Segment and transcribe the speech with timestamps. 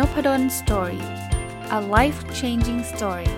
[0.00, 1.04] Nopadol story
[1.78, 3.30] a life changing story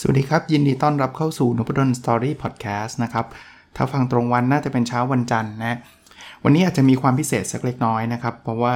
[0.00, 3.26] สวัสดีครับ ยินดีต้อนรับเข้าสู่นพดล story พอดแคสต์นะครับ
[3.76, 5.78] ถ้าฟังตรงวันน่าจะเป็นเช้าวันจันทร์นะ
[6.44, 8.74] วันนี้อาจจะมีความพิเศษสักเล็กน้อยนะครับ เพราะว่า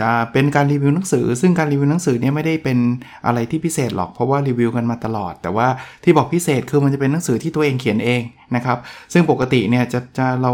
[0.00, 2.78] จะเป็นการรีวิวหนังสือ ซึ่งการรีวิวหนังสือเนี่ยไม่ได้เป็น
[3.26, 5.66] อะไรที่พิเศษหรอกเพราะว่ารีวิวกันมาตลอด แต่ว่า
[6.04, 8.22] ที่บอกพิเศษคือมันจะเป็นหนังสือที่ตัวเองเขียนเอง
[8.56, 8.78] นะครับ
[9.12, 10.52] ซึ่งปกติเนี่ยจะจะเรา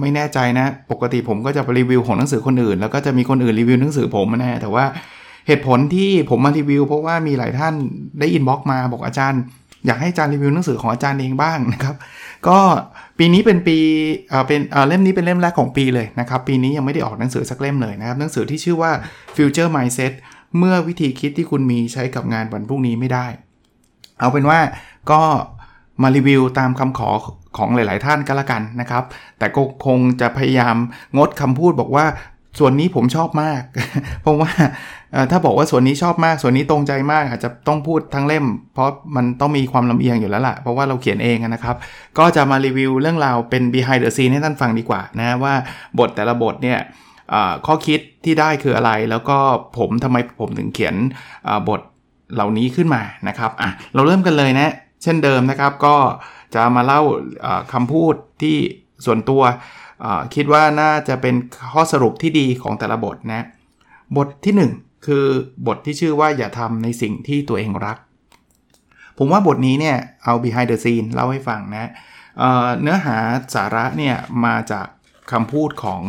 [0.00, 4.84] ไม่แน่ใจนะ ปกติผมก็จะไปรีวิวของหนังสือคนอื่น แล้วก็จะมีคนอื่นรีวิวหนังสือผมนะแต่ว่า
[5.46, 7.74] เหตุผลที่ผมมารีวิว เพราะว่ามีหลายท่าน
[8.18, 9.42] ได้ inbox มาบอกอาจารย์
[9.86, 11.94] อยากให้อาจารย์รีวิวหนังสือของอาจารย์เองบ้างนะครับ
[12.48, 12.58] ก็
[13.18, 13.78] ปีนี้เป็นปี
[14.28, 18.92] เอ่อเป็นเอ่อเล่มนี้เป็นเล่มแรกของปีเลยนะครับ ปีนี้ยังไม่ได้ออกหนังสือสักเล่มเลยนะครับ หนังสือที่ชื่อว่า
[19.36, 20.12] Future Mindset
[20.58, 23.26] เมื่อวิธีคิดที่คุณมีใช้กับงานวันพรุ่งนี้ไม่ได้
[24.18, 24.58] เอาเป็นว่า
[25.10, 25.20] ก็
[26.02, 27.10] มารีวิวตามคำขอ
[27.56, 29.04] ของหลาย ๆ ท่านก็แล้วกันนะครับ
[29.38, 30.76] แต่ก็คงจะพยายาม
[31.16, 32.06] งดคำพูดบอกว่า
[32.58, 33.62] ส่วนนี้ผมชอบมาก
[34.22, 34.50] เพราะว่า
[35.30, 41.76] ถ้าบอกว่าส่วนนี้ชอบมากส่วนนี้ตรงใจมากอาจจะต้องพูดทั้งเล่ม เพราะมันต้องมีความลำเอียงอยู่แล้วล่ะ เพราะว่าเราเขียนเองนะครับ
[42.18, 45.54] ก็จะมารีวิวเรื่องราวเป็น behind the scene ให้ท่านฟังดีกว่านะว่า
[45.98, 46.78] บทแต่ละบทเนี่ย
[47.66, 49.38] ข้อคิดที่ได้คืออะไร แล้วก็
[49.78, 50.94] ผมทำไมผมถึงเขียน
[51.68, 51.80] บท
[52.34, 55.96] เหล่านี้ขึ้นมานะครับอะเราเริ่มกันเลยนะ เช่นเดิมนะครับก็
[56.54, 57.00] จะมาเล่า
[57.72, 58.56] คำพูดที่
[59.04, 59.42] ส่วนตัว
[60.34, 61.34] คิดว่าน่าจะเป็น
[61.72, 63.46] ข้อสรุปที่ดีของแต่ละบทนะ
[64.16, 65.26] บทที่ 1 คือ
[65.66, 67.98] บทที่ชื่อว่าอย่าทำในสิ่งที่ตัวเองรัก
[69.18, 71.90] ผมว่าบทนี้เนี่ยเอา behind the scene เล่าให้ฟังนะ
[72.38, 73.16] เนื้อหา
[73.54, 74.86] สาระเนี่ยมาจาก
[75.32, 76.02] คำพูดของ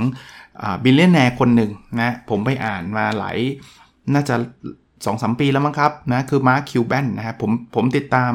[0.83, 1.71] billionaire คนหนึ่ง
[2.01, 3.37] นะผมไปอ่านมาหลาย
[4.13, 4.35] น่าจะ
[5.05, 8.31] สองสามปีแล้วมั้งครับนะคือ Mark Cuban นะครับผมผมติดตาม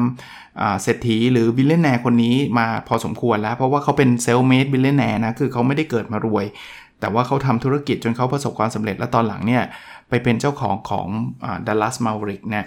[0.83, 6.45] เศรษฐีหรือ billionaire คนนี้มาพอสมควรแล้ว เพราะว่าเขาเป็น self-made billionaire นะคือเขาไม่ได้เกิดมารวย
[6.99, 9.63] แต่ว่าเขาทำธุรกิจจนเขาประสบความสำเร็จแล้วตอนหลังเนี่ย
[10.09, 11.07] ไปเป็นเจ้าของของ
[11.67, 12.65] Dallas Mavericks เนี่ย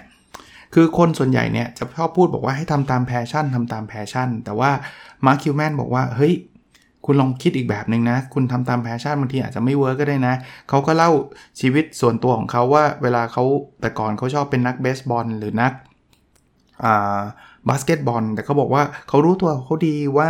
[0.73, 4.71] คือคนส่วนใหญ่เนี่ยจะชอบพูดบอกว่าให้ทำตาม passion ทำตาม passion แต่ว่า
[5.25, 6.33] Mark Cuban บอกว่าเฮ้ย
[7.05, 10.35] คุณลองคิดอีกแบบหนึ่งนะ คุณทำตาม passion บางทีอาจจะไม่ work ก็ได้นะ
[10.69, 11.11] เขาก็เล่า
[11.59, 13.43] ชีวิตส่วนตัวของเขาว่าเวลาเขา
[13.81, 15.73] แต่ก่อนเขาชอบเป็นนักเบสบอลหรือนัก
[17.69, 20.29] บาสเกตบอล แต่เขาบอกว่าเขารู้ตัวเขาดีว่า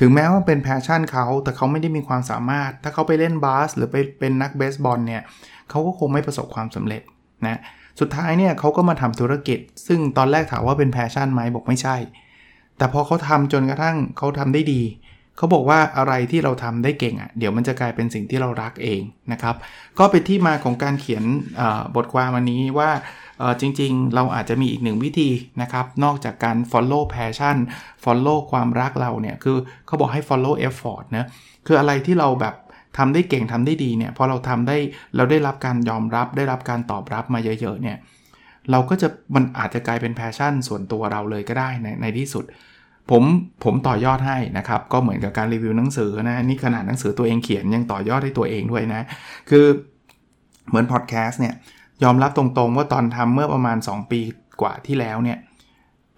[0.00, 5.22] ถึงแม้ว่าเป็น passion เขา แต่เขาไม่ได้มีความสามารถ ถ้าเขาไปเล่นบาสหรือไปเป็นนักเบสบอลเนี่ย
[5.70, 7.02] เขาก็คงไม่ประสบความสำเร็จ
[7.46, 7.60] นะ
[8.00, 11.96] สุดท้ายเนี่ยเขาก็มาทำธุรกิจ ซึ่งตอนแรกถามว่าเป็น passion ไหมบอกไม่ใช่
[12.78, 14.82] แต่พอเขาทำจนกระทั่งเขาทำได้ดี
[15.36, 19.00] เขาบอกว่าอะไรที่เราทำได้เก่งอะ่ะเดี๋ยวมันจะกลายเป็นสิ่งที่เรารักเอง
[19.32, 19.56] นะครับ
[19.98, 21.24] ก็เป็นที่มาของการเขียน
[21.96, 22.90] บทความวันนี้ว่า
[23.60, 25.30] จริงๆ เราอาจจะมีอีกหนึ่งวิธี
[25.62, 27.56] นะครับ นอกจากการ follow passion
[28.04, 29.56] follow ความรักเราเนี่ย คือ
[29.86, 31.26] เขาบอกให้ follow effort นะ
[31.66, 32.54] คืออะไรที่เราแบบ
[32.98, 34.76] ทำได้เก่งทำได้ดีเนี่ยพอเราทำได้
[35.16, 37.96] เราได้รับการยอมรับ ได้รับการตอบรับมาเยอะๆเนี่ย
[38.70, 42.44] เราก็จะมันอาจจะกลายเป็น passion ส่วนตัวเราเลยก็ได้ในในที่สุด
[43.10, 43.22] ผม
[43.64, 49.02] ผมต่อยอดให้นะครับ ก็เหมือนกับการรีวิวหนังสือนะนี่ขนาดหนังสือตัวเองเขียนยังต่อยอดให้ตัวเองด้วยนะ
[49.50, 49.66] คือ
[50.68, 51.54] เหมือนพอดแคสต์เนี่ย
[52.04, 54.20] ยอมรับตรงๆว่าตอนทำเมื่อประมาณ 2 ปี
[54.60, 55.38] กว่าที่แล้วเนี่ย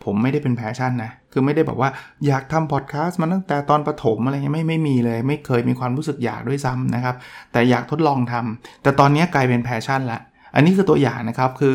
[0.04, 1.90] ผมไม่ได้เป็น passion นะ คือไม่ได้แบบว่า
[2.26, 7.16] อยากทำพอดแคสต์มาตั้งแต่ตอนประถมอะไรเงี้ยไม่ไม่มีเลย ไม่เคยมีความรู้สึกอยากด้วยซ้ำนะครับ
[7.52, 10.20] แต่อยากทดลองทำแต่ตอนนี้กลายเป็น passion ละ
[10.54, 11.74] อันนี้คือตัวอย่างนะครับคือ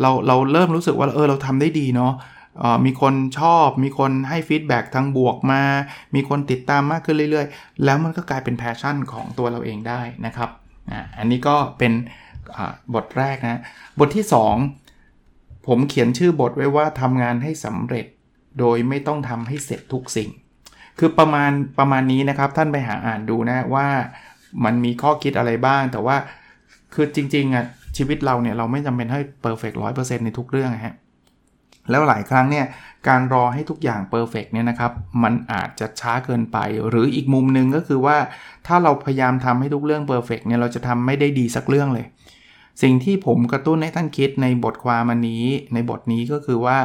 [0.00, 2.12] เราเราเริ่มรู้สึกว่าเออเราทำได้ดีเนาะ
[2.86, 5.62] มีคนชอบ มีคนให้ feedback ทางบวกมา
[6.14, 10.50] มีคนติดตามมากขึ้นเรื่อยๆ แล้วมันก็กลายเป็น passion ของตัวเราเองได้นะครับ
[11.18, 11.92] อันนี้ก็เป็น
[12.94, 13.60] บทแรกนะ
[13.98, 14.24] บทที่
[14.96, 18.06] 2 ผมเขียนชื่อบทไว้ว่าทำงานให้สำเร็จ
[18.58, 20.30] โดยไม่ต้องทำให้เสร็จทุกสิ่ง
[20.98, 23.86] คือประมาณประมาณนี้นะครับท่านไปหาอ่านดูนะว่า
[24.64, 26.16] มันมีข้อคิดอะไรบ้าง แต่ว่า
[26.94, 27.64] คือจริงๆอะ
[27.96, 30.94] ชีวิตเราเนี่ยเราไม่จำเป็นให้ perfect ร้อยเปอร์เซ็นต์ในทุกเรื่องฮะ
[31.90, 32.66] แล้วหลายครั้งเนี่ย
[33.08, 34.92] การรอให้ทุกอย่าง perfect เนี่ยนะครับ
[35.22, 38.16] มันอาจจะช้าเกินไป หรืออีกมุมหนึ่งก็คือว่า
[38.66, 42.06] ถ้าเราพยายามทำให้ทุกเรื่อง perfect เนี่ยเราจะทำไม่ได้ดีสักเรื่องเลย
[42.82, 45.44] สิ่งที่ผมกระตุ้นให้ท่านคิดในบทความอันนี้
[45.74, 46.78] ในบทนี้ก็คือว่า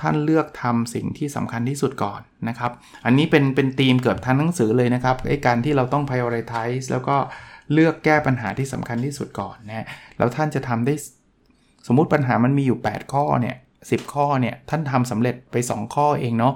[0.00, 2.70] ท่านเลือกทำสิ่งที่สำคัญที่สุดก่อนนะครับ
[3.04, 7.16] อันนี้เป็นเป็นธีมเกือบทั้งหนังสือเลยนะครับไอ้การที่เราต้อง prioritize แล้วก็
[7.72, 9.86] เลือกแก้ปัญหาที่สำคัญที่สุดก่อนนะ
[10.18, 10.94] แล้วท่านจะทำได้
[11.86, 16.54] สมมุติปัญหามันมีอยู่ 8 ข้อเนี่ย10ข้อเนี่ยท่านทำสำเร็จไป 2 ข้อเองเนาะ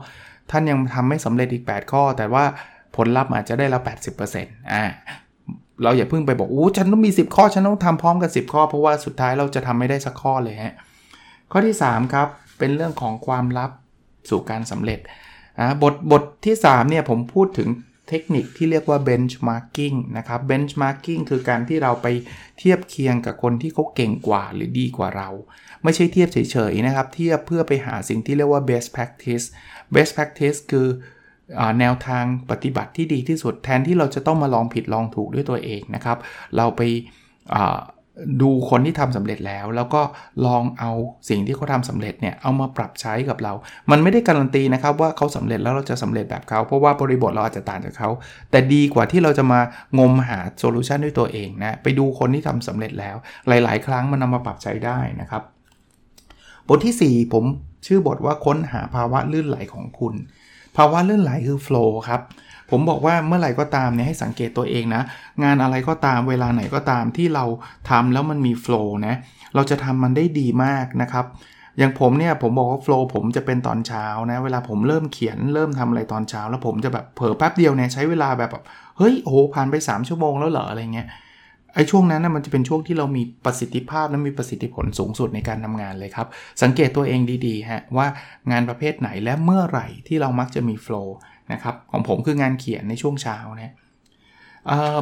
[0.50, 2.45] ท่านยังทำไม่สำเร็จอีก 8 ข้อ แต่ว่า
[2.97, 3.81] ผลลัพธ์อาจจะได้ละ
[4.25, 4.85] 80%อ่า
[5.83, 10.75] เราอย่าเพิ่งไปบอกอู้ฉันต้องมี 10 ข้อฉันต้องทำพร้อมกับ10 ข้อ เพราะว่าสุดท้ายเราจะทำไม่ได้สักข้อเลยฮะ
[11.53, 12.29] ข้อที่ 3 ครับ
[12.62, 13.70] เป็นเรื่องของความลับ
[14.31, 15.00] สู่การสำเร็จ
[15.82, 17.69] บทบทที่3เนี่ยผมพูดถึง
[18.09, 22.06] เทคนิคที่เรียกว่า benchmarking นะครับ benchmarking คือการที่เราไป
[22.59, 25.29] เทียบเคียงกับคนที่เขาเก่งกว่าหรือดีกว่าเรา
[25.82, 26.38] ไม่ใช่เทียบเฉ
[26.70, 29.47] ยๆนะครับ เทียบเพื่อไปหาสิ่งที่เรียกว่า best practice
[29.94, 30.87] best practice คือ
[31.81, 36.19] แนวทางปฏิบัติที่ดีที่สุดแทนที่เราจะต้องมาลองผิดลองถูกด้วยตัวเองนะครับ
[36.56, 36.81] เราไป
[38.43, 40.03] ดูคนที่ทำสำเร็จแล้ว แล้วก็
[40.47, 40.91] ลองเอา
[41.29, 43.53] สิ่งที่เขาทาสำเร็จเนี่ยเอามาปรับใช้กับเรา
[43.91, 48.09] มันไม่ได้การันตีนะครับว่าเขาสำเร็จแล้วเราจะสำเร็จแบบเขา เพราะว่าบริบทเราอาจจะต่างจากเขา
[48.50, 49.61] แต่ดีกว่าที่เราจะมา
[49.99, 53.17] งมหาโซลูชันด้วยตัวเองนะไปดูคนที่ทำสำเร็จแล้ว
[53.49, 55.43] หลาย ๆ ครั้งมันนามาปรับใช้ได้นะครับ
[56.69, 57.44] บทที่ 4 ผม
[57.87, 60.14] ชื่อบทว่าค้นหาภาวะลื่นไหลของคุณ
[60.76, 62.20] ภาวะลื่นไหลคือโฟล์ครับ
[62.73, 65.03] ผมบอกว่าเมื่อไหร่ก็ตามเนี่ยให้สังเกตตัวเองนะ
[65.45, 67.45] งานอะไรก็ตามเวลาไหนก็ตามที่เรา
[67.91, 69.15] ทำแล้วมันมีโฟล์นะ
[69.55, 71.27] เราจะทำมันได้ดีมากนะครับ
[71.79, 78.65] อย่างผมเนี่ยผมบอกว่าโฟล์ผมจะเป็นตอนเช้านะเวลาผมเริ่มเขียนเริ่มทำอะไรตอนเช้า แล้วผมจะแบบเผลอแป๊บเดียวเนี่ยใช้เวลาแบบแบบ
[78.99, 81.09] เฮ้ยโอ้โหผ่านไป 3 ชั่วโมงแล้วเหรออะไรเงี้ย
[81.75, 86.27] ไอ้ช่วงนั้นนะมันจะเป็นช่วงที่เรามีประสิทธิภาพและมีประสิทธิผลสูงสุดในการทำงานเลยครับ
[86.63, 88.07] สังเกตตัวเองดีๆฮะว่า
[88.51, 91.17] งานประเภทไหนและเมื่อไหร่ที่เรามักจะมีโฟล์
[91.53, 93.75] นะครับของผมคืองานเขียนในช่วงเช้านะ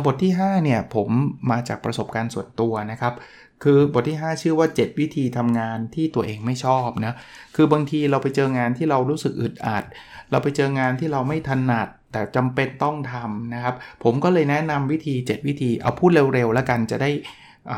[0.05, 1.09] บทที่ 5 เนี่ย ผม
[1.51, 3.15] มาจากประสบการณ์ส่วนตัวนะครับ
[3.63, 7.13] คือบทที่ 5 ชื่อว่า 7 วิธีทำงานที่ตัวเองไม่ชอบนะ
[7.57, 9.85] คือบางทีเราไปเจองานที่เรารู้สึกอึดอัด
[10.31, 17.11] เราไปเจองานที่เราไม่ถนัด แต่จำเป็นต้องทำนะครับ ผมก็เลยแนะนำวิธี 7 วิธี เอาพูดเร็วๆ แล้วกันจะได้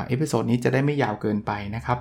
[0.09, 1.99] episode นี้จะได้ไม่ยาวเกินไปนะครับ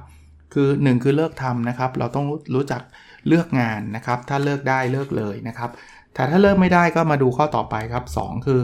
[0.54, 2.26] คือ 1 คือเลิกทำนะครับ เราต้อง
[2.56, 2.82] รู้จัก
[3.28, 5.70] เลิกงานนะครับ ถ้าเลิกได้เลิกเลยนะครับ
[6.14, 8.60] แต่ถ้าเลิกไม่ได้ก็มาดูข้อต่อไปครับ 2 คือ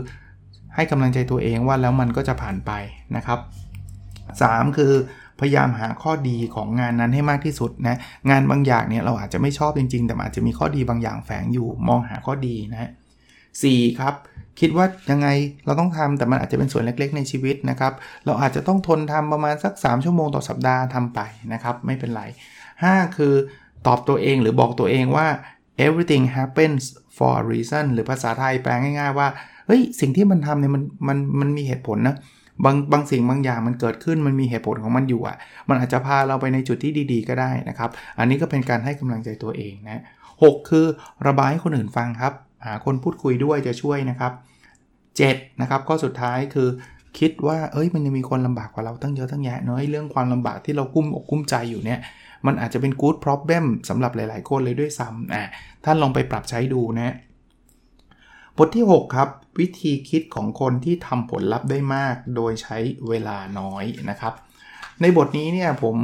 [0.76, 2.72] ให้กำลังใจตัวเองว่าแล้วมันก็จะผ่านไป
[3.16, 3.40] นะครับ
[4.10, 4.94] 3 คือ
[5.40, 7.98] พยายามหาข้อดีของงานนั้นให้มากที่สุดนะ
[8.30, 12.92] งานบางอย่างเนี่ยเราอาจจะไม่ชอบจริง ๆ แต่อาจจะมีข้อดีบางอย่างแฝงอยู่มองหาข้อดีนะ
[13.64, 14.14] สี่ครับ
[14.60, 15.28] คิดว่ายังไง
[15.66, 17.94] เราต้องทำแต่มันอาจจะเป็นส่วนเล็ก ๆ ในชีวิตนะครับ
[18.26, 21.20] เราอาจจะต้องทนทำประมาณสัก 3 ชั่วโมงต่อสัปดาห์ทำไป
[21.54, 22.24] นะครับ ไม่เป็นไร
[22.70, 23.34] 5 คือ
[23.88, 25.28] ตอบตัวเองหรือบอกตัวเองว่า
[25.86, 26.84] everything happens
[27.18, 29.28] for a reason หรือภาษาไทยแปลง่าย ๆ ว่า
[29.68, 32.16] เฮ้ยสิ่งที่มันทำเนี่ยมันมันมันมีเหตุผลนะ
[32.66, 35.38] บางบางสิ่งบางอย่างมันเกิดขึ้นมันมีเหตุผลของมันอยู่อะ
[35.70, 37.90] มันอาจจะพาเราไปในจุดที่ดีๆ ก็ได้นะครับ
[38.20, 40.04] อันนี้ก็เป็นการให้กำลังใจตัวเองนะ
[40.42, 40.86] หคือ
[41.28, 42.34] ระบายให้คนอื่นฟังครับ
[42.66, 44.32] หาคนพูดคุยด้วยจะช่วยนะครับ
[44.98, 46.70] 7นะครับข้อสุดท้ายคือ
[47.20, 52.00] คิดว่าเอ้ยมันยังมีคนลำบากกว่าเราตั้งเยอะตั้งแยะเนาะเรื่องความลำบากที่เรากุ้มอกกุ้มใจอยู่เนี่ย
[52.48, 55.44] มันอาจจะเป็น good problem สำหรับหลาย ๆ คนเลยด้วยซ้ำอะ
[55.86, 57.16] ท่านลองไปปรับใช้ดูนะ
[58.58, 59.30] บทที่ 6 ครับ
[59.60, 62.78] วิธีคิดของคนที่ทำผลลัพธ์ได้มาก โดยใช้
[63.10, 64.34] เวลาน้อยนะครับ
[65.02, 65.96] ในบทนี้เนี่ยผม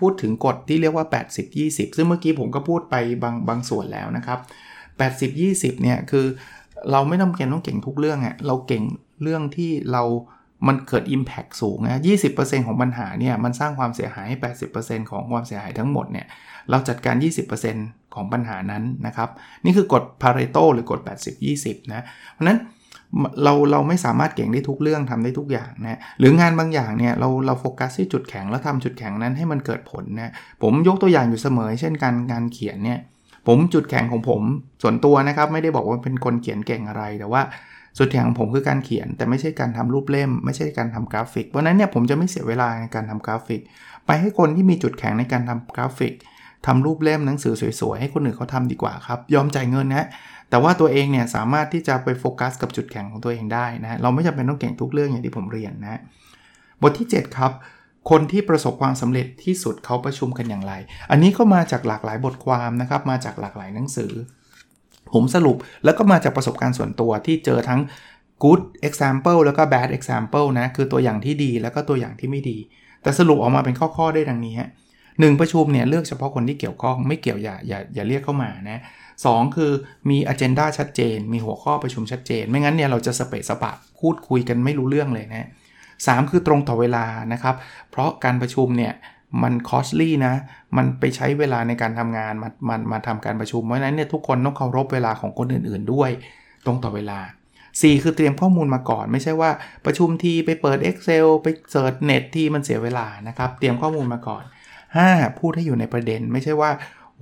[0.00, 1.06] พูดถึงกฎที่เรียกว่า
[1.50, 4.38] 80-20 ซึ่งเมื่อกี้ผมก็พูดไปบางบางส่วนแล้วนะครับ
[5.10, 6.26] 80-20 เนี่ยคือ
[6.90, 8.84] เราไม่ต้องเก่งต้องเก่งทุกเรื่องอะเราเก่ง
[9.22, 10.02] เรื่องที่เรา
[10.68, 12.00] มันเกิด Impact สูงนะ
[12.32, 14.36] 20%ของปัญหาเนี่ยมันสร้างความเสียหายให้
[14.74, 16.26] 80%ของความเสียหายทั้งหมดเนี่ย
[16.70, 17.16] เราจัดการ
[17.64, 19.28] 20%ของปัญหานั้นนะครับ
[19.64, 21.00] นี่คือกฎ Pareto หรือกฎ
[21.46, 22.58] 80-20 นะ เพราะนั้น
[23.42, 33.00] เราเราไม่สามารถเก่งได้ทุกเรื่องทำได้ทุกอย่างนะหรืองานบางอย่างเนี่ยเราเราโฟกัสที่จุดแข็งแล้วทำจุดแข็งนั้นให้มันเกิดผลนะผมยกตัวอย่างอยู่เสมอ เช่นการงานเขียนเนี่ย
[33.46, 34.42] ผมจุดแข็งของผม
[34.82, 37.42] ส่วนตัวนะครับ ไม่ได้บอกว่าเป็นคนเขียนเก่งอะไรแต่ว่า
[37.98, 43.60] จุดแข็งของผมคือการเขียน แต่ไม่ใช่การทำรูปเล่ม ไม่ใช่การทำกราฟิก เพราะนั้นเนี่ยผมจะไม่เสียเวลาในการทำกราฟิก
[44.06, 46.14] ไปให้คนที่มีจุดแข็งในการทำกราฟิก
[46.66, 50.08] ทำรูปเล่มหนังสือสวยๆ ให้คนอื่นเขาทำดีกว่าครับ ยอมจ่ายเงินนะ
[50.50, 56.00] แต่ว่าตัวเองเนี่ยสามารถที่จะไปโฟกัสกับจุดแข็งของตัวเองได้นะเราไม่จำเป็นต้องเก่งทุกเรื่องอย่างที่ผมเรียนนะ
[56.82, 57.52] บทที่ 7 ครับ
[58.10, 60.72] คนที่ประสบความสำเร็จที่สุดเขาประชุมกันอย่างไร
[61.10, 64.12] อันนี้ก็มาจากหลากหลายบทความนะครับ มาจากหลากหลายหนังสือ
[65.14, 67.80] ผมสรุปแล้วก็มาจากประสบการณ์ส่วนตัวที่เจอทั้ง
[68.44, 72.58] good example แล้วก็ bad example นะ คือตัวอย่างที่ดีแล้วก็ตัวอย่างที่ไม่ดี
[73.02, 74.70] แต่สรุปออกมาเป็นข้อ ๆ ได้ดังนี้ฮะ
[75.20, 78.80] หนึ่งประชุมเนี่ยเลือกเฉพาะคนที่เกี่ยวข้องไม่เกี่ยวอย่าอย่าอย่าเรียกเข้ามานะ
[79.24, 79.72] สคือ
[80.10, 85.48] มี agenda ชัดเจน มีหัวข้อประชุมชัดเจน ไม่งั้นเนี่ยเราจะสเปะสปะพูดคุยกันไม่รู้เรื่องเลยนะ
[86.06, 87.54] สคือตรงต่อเวลานะครับ
[87.90, 88.92] เพราะการประชุมเนี่ย
[89.42, 90.34] มันคอสลี่นะ
[90.76, 96.10] มันไปใช้เวลาในการทำงานมามามาทำการประชุม เพราะฉะนั้นเนี่ยทุกคนต้องเคารพเวลาของคนอื่นๆด้วย
[96.66, 97.20] ตรงต่อเวลา
[97.62, 99.50] 4 คือเตรียมข้อมูลมาก่อน ไม่ใช่ว่า
[99.84, 104.42] ประชุมทีไปเปิด Excel ไปเสิร์ชเน็ตที่มันเสียเวลานะครับ เตรียมข้อมูลมาก่อน
[104.90, 105.38] 5.
[105.40, 106.70] พูดให้อยู่ในประเด็น ไม่ใช่ว่า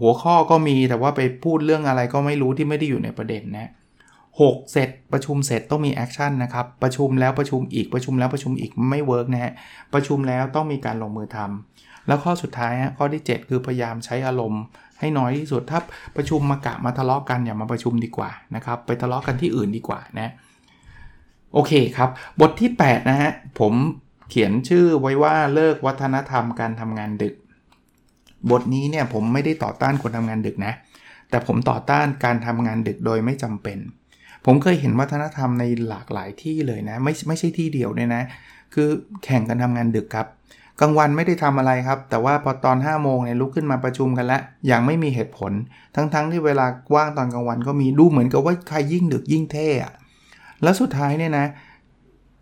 [0.00, 3.70] หัวข้อก็มีแต่ว่าไปพูดเรื่องอะไรก็ไม่รู้ที่ไม่ได้อยู่ในประเด็นนะ
[4.20, 9.52] 6เสร็จประชุมเสร็จต้องมี action นะครับ ประชุมแล้วประชุมอีกประชุมแล้วประชุมอีกไม่ work นะฮะ
[9.94, 14.62] ประชุมแล้วต้องมีการลงมือทำ แล้วข้อสุดท้ายข้อที่ 7 คือพยายามใช้อารมณ์
[15.00, 15.80] ให้น้อยที่สุดถ้า
[16.16, 20.32] ประชุมมากะมาทะเลาะกันอย่ามาประชุมดีกว่านะครับไปทะเลาะกันที่อื่นดีกว่านะ
[21.54, 23.30] โอเคครับ บทที่ 8 นะฮะ
[23.60, 23.74] ผม
[24.30, 27.34] เขียนชื่อไว้ว่าเลิกวัฒนธรรมการทำงานดึก
[28.50, 30.72] บทนี้เนี่ยผมไม่ได้ต่อต้านคนทำงานดึกนะ
[31.30, 33.78] แต่ผมต่อต้านการทำงานดึกโดยไม่จำเป็น
[34.46, 38.22] ผมเคยเห็นวัฒนธรรมในหลากหลายที่เลยนะ ไม่ไม่ใช่ที่เดียวเนี่ยนะ
[38.74, 38.88] คือ
[39.24, 40.26] แข่งกันทำงานดึกครับ
[40.80, 45.52] กลางวันไม่ได้ทำอะไรครับ แต่ว่าพอตอน5้าโมงเนี่ยลุกขึ้นมาประชุมกันแล้วอย่างไม่มีเหตุผล
[45.96, 49.92] ทั้งๆทที่เวลาว่างตอนกลางวันก็มีดูเหมือนกับว่าใครยิ่งดึกยิ่งเท่อะ
[50.62, 51.46] แล้วสุดท้ายเนี่ยนะ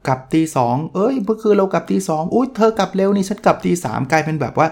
[0.09, 4.67] กลับตีสองเอ้ยเมื่อคืนเรากลับตีสองอุ้ยเธอกลับเร็วนี่ฉันกลับตีสามกลายเป็นแบบว่า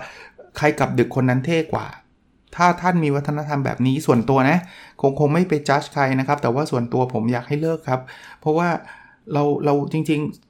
[0.58, 1.86] ใครกลับดึกคนนั้นเท่กว่า
[2.56, 4.58] ถ้าท่านมีวัฒนธรรมแบบนี้ส่วนตัวนะ
[5.00, 8.00] คงคงไม่ไปจัดใครนะครับ แต่ว่าส่วนตัวผมอยากให้เลิกครับ
[8.40, 8.68] เพราะว่า
[9.32, 10.47] เราเราจริง ๆ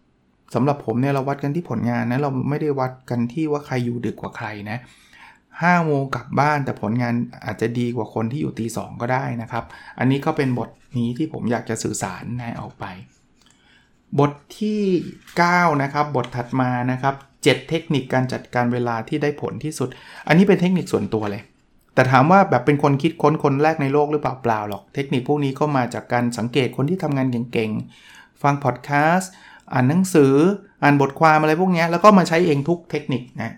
[0.54, 4.78] สำหรับผมเนี่ยเราวัดกันที่ผลงานนะเราไม่ได้วัดกันที่ว่าใครอยู่ดึกกว่าใครนะ
[5.62, 7.14] ห้าโมงกลับบ้านแต่ผลงาน
[7.46, 9.64] อาจจะดีกว่าคนที่อยู่ตีสองก็ได้นะครับ
[9.98, 12.84] อันนี้ก็เป็นบทนี้ที่ผมอยากจะสื่อสารนะออกไป
[14.18, 14.82] บทที่
[15.30, 17.14] 9 นะครับ บทถัดมานะครับ
[17.44, 19.88] 7 เทคนิคการจัดการเวลาที่ได้ผลที่สุด
[20.28, 21.42] อันนี้เป็นเทคนิคส่วนตัวเลย
[21.94, 29.32] แต่ถามว่าแบบเป็นคนคิดค้นคนแรกในโลกหรือเปล่าเปล่าหรอก เทคนิคพวกนี้ก็มาจากการสังเกตคนที่ทำงานเก่งๆ ฟังพอดแคสต์
[29.72, 30.34] อ่านหนังสือ
[30.82, 33.52] อ่านบทความอะไรพวกนี้แล้วก็มาใช้เองทุกเทคนิคนะ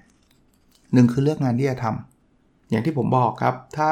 [0.94, 3.90] หนึ่งคือเลือกงานที่จะทำอย่างที่ผมบอกครับ ถ้า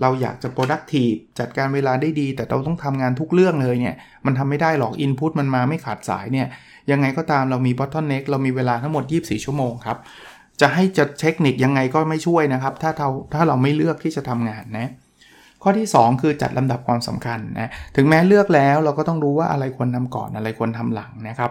[0.00, 3.96] เราอยากจะ productive จัดการเวลาได้ดี แต่เราต้องทำงานทุกเรื่องเลยเนี่ย
[4.26, 6.46] มันทำไม่ได้หรอก input มันมาไม่ขาดสายเนี่ย
[6.90, 9.98] ยังไงก็ตามเรามี bottleneck เรามีเวลาทั้งหมด 24 ชั่วโมงครับ
[10.60, 14.90] จะให้จะเทคนิคยังไงก็ไม่ช่วยนะครับ ถ้าเราถ้าเราไม่เลือกที่จะทำงานนะ
[15.62, 21.50] ข้อที่ 2 คือจัดลำดับความสำคัญนะถึงแม้เลือกแล้วเราก็ต้องรู้ว่าอะไรควรทาก่อนอะไรควรทำหลังนะครับ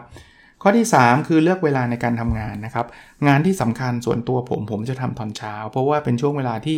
[0.62, 2.86] ข้อที่ 3 คือเลือกเวลาในการทำงานนะครับ
[3.28, 6.78] งานที่สำคัญส่วนตัวผมผมจะทำตอนเช้า เพราะว่าเป็นช่วงเวลาที่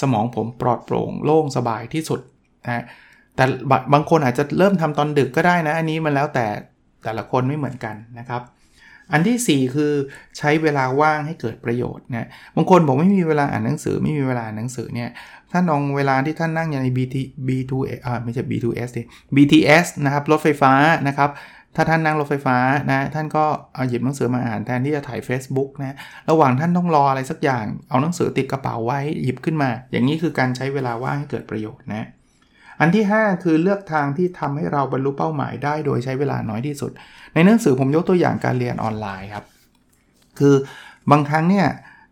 [0.00, 2.20] สมองผมปลอดโปร่งโล่งสบายที่สุด
[2.64, 2.84] นะ
[3.36, 3.44] แต่
[3.92, 6.46] บางคนอาจจะเริ่มทำตอนดึกก็ได้นะ อันนี้มันแล้วแต่
[7.04, 8.42] แต่ละคนไม่เหมือนกันนะครับ
[9.12, 9.92] อันที่ 4 คือ
[10.38, 15.10] ใช้เวลาว่างให้เกิดประโยชน์นะบางคนบอกไม่มีเวลาอ่านหนังสือไม่มีเวลาอ่านหนังสือเนี่ย
[15.56, 17.72] ถ้าลองเวลาที่ท่านนั่งอยู่ใน BT B2
[18.06, 19.02] อ่าไม่ใช่ B2S ดิ
[19.36, 20.72] BTS นะครับ รถไฟฟ้า
[21.08, 21.30] นะครับ
[21.76, 22.56] ถ้าท่านนั่งรถไฟฟ้า
[22.90, 23.44] นะ ท่านก็
[23.74, 25.96] เอาหยิบหนังสือมาอ่านแทนที่จะถ่าย Facebook นะ
[26.30, 32.06] ระหว่างท่านต้องรออะไรสักอย่าง เอาหนังสือติดกระเป๋าไว้หยิบขึ้นมา อย่างนี้คือการใช้เวลาว่างให้เกิดประโยชน์นะ
[32.80, 36.90] อันที่ 5 คือเลือกทางที่ทำให้เราบรรลุเป้าหมายได้โดยใช้เวลาน้อยที่สุด
[37.34, 39.44] ในหนังสือผมยกตัวอย่างการเรียนออนไลน์ครับ
[40.38, 40.54] คือ
[41.10, 41.66] บางครั้งเนี่ย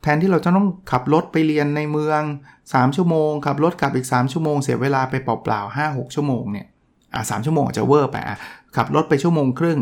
[0.05, 2.23] แทนที่เราจะต้องขับรถไปเรียนในเมือง
[2.59, 6.67] 3 ชั่วโมง ขับรถกลับอีก 3 ชั่วโมง เสียเวลาไปเปล่าๆ 5-6 ชั่วโมงเนี่ย
[7.15, 8.39] อ่าสชั่วโมงอาจจะเวอร์ไปอะ
[8.77, 9.79] ขับรถไปชั่วโมงครึ่ง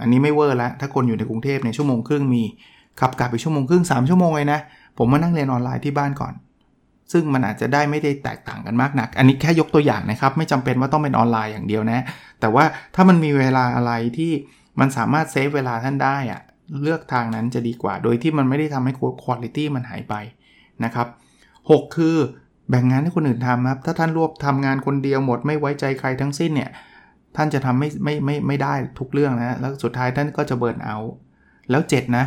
[0.00, 2.42] อันนี้ไม่เวอร์แล้ว ถ้าคนอยู่ในกรุงเทพในชั่วโมงครึ่งมี
[3.00, 4.60] ขับกลับไปชั่วโมงครึ่ง 3 ชั่วโมงเลยนะ
[4.98, 6.34] ผมมานั่งเรียนออนไลน์ที่บ้านก่อน
[7.12, 12.00] ซึ่งมันอาจจะได้ไม่ได้แตกต่างกันมากนัก อันนี้แค่ยกตัวอย่างนะครับ ไม่จำเป็นว่าต้องเป็นออนไลน์อย่างเดียวนะ
[12.40, 14.32] แต่ว่าถ้ามันมีเวลาอะไรที่
[14.80, 16.42] มันสามารถเซฟเวลาท่านได้อะ
[16.82, 20.14] เลือกทางนั้นจะดีกว่า โดยที่มันไม่ได้ทำให้คุณภาพมันหายไป
[20.84, 21.08] นะครับ
[21.52, 22.16] 6คือ
[22.70, 26.70] แบ่งงานให้คนอื่นทำครับ ถ้าท่านรวบทำงานคนเดียวหมด ไม่ไว้ใจใครทั้งสิ้นเนี่ย
[27.36, 30.96] ท่านจะทำไม่ไม่ไม่ไม่ได้ทุกเรื่องนะ แล้วสุดท้ายท่านก็จะเบิร์นเอา
[31.70, 32.24] แล้ว 7 นะ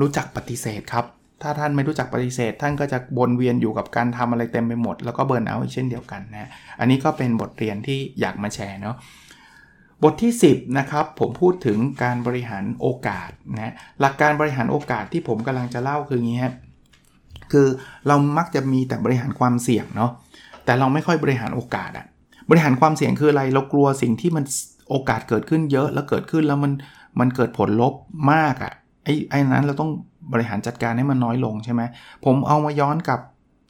[0.00, 1.04] รู้จักปฏิเสธครับ
[1.42, 6.48] ถ้าท่านไม่รู้จักปฏิเสธ ท่านก็จะวนเวียนอยู่กับการทำอะไรเต็มไปหมด แล้วก็เบิร์นเอาอีกเช่นเดียวกันนะ
[6.80, 8.96] อันนี้ก็เป็นบทเรียนที่อยากมาแชร์เนาะ
[10.04, 16.48] บทที่ 10นะครับผมพูดถึงการบริหารโอกาสนะหลักการบริหารโอกาสที่ผมกำลังจะเล่าคืออย่างนี้คร
[17.52, 17.66] คือ
[18.06, 20.10] เรามักจะมีแต่บริหารความเสี่ยงเนาะ
[20.64, 22.06] แต่เราไม่ค่อยบริหารโอกาสอะ
[22.50, 24.44] บริหารความเสี่ยงคืออะไรเรากลัวสิ่งที่มัน
[24.90, 26.72] โอกาสเกิดขึ้นเยอะแล้วเกิดขึ้นแล้วมัน
[27.20, 27.94] มันเกิดผลลบ
[28.32, 28.72] มากอะ
[29.04, 29.90] ไอ้ไอ้นั้นเราต้อง
[30.32, 31.82] บริหารจัดการให้มันน้อยลงใช่ไหม
[32.24, 33.20] ผมเอามาย้อนกับ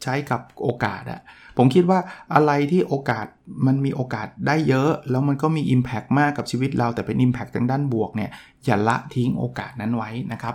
[0.02, 1.20] ใช้กับโอกาสอะ
[1.56, 1.99] ผมคิดว่า
[2.34, 3.26] อะไรที่โอกาส
[3.66, 8.30] มันมีโอกาสได้เยอะ แล้วมันก็มี Impact มากกับชีวิตเราแต่เป็น Impact ทางด้านบวกเนี่ย
[8.64, 10.54] อย่าละทิ้งโอกาสนั้นไว้นะครับ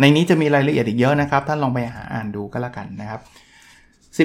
[0.00, 3.20] ในนี้จะมีรายละเอียดอีกเยอะนะครับท่านลองไปหาอ่านดูก็แล้วกันนะครับ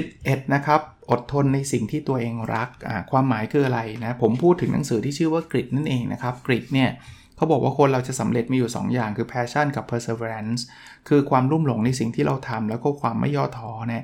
[0.03, 2.69] 11 นะครับ อดทนในสิ่งที่ตัวเองรัก
[3.11, 6.89] ความหมายคืออะไรนะผมพูดถึงหนังสือที่ชื่อว่ากริดนั่นเองนะครับกริดเนี่ย
[7.35, 10.61] เขาบอกว่าคนเราจะสำเร็จมีอยู่ 2 อย่างคือ passion กับ perseverance
[11.07, 14.03] คือความรุ่มหลงในสิ่งที่เราทำแล้วก็ความไม่ย่อท้อเนี่ย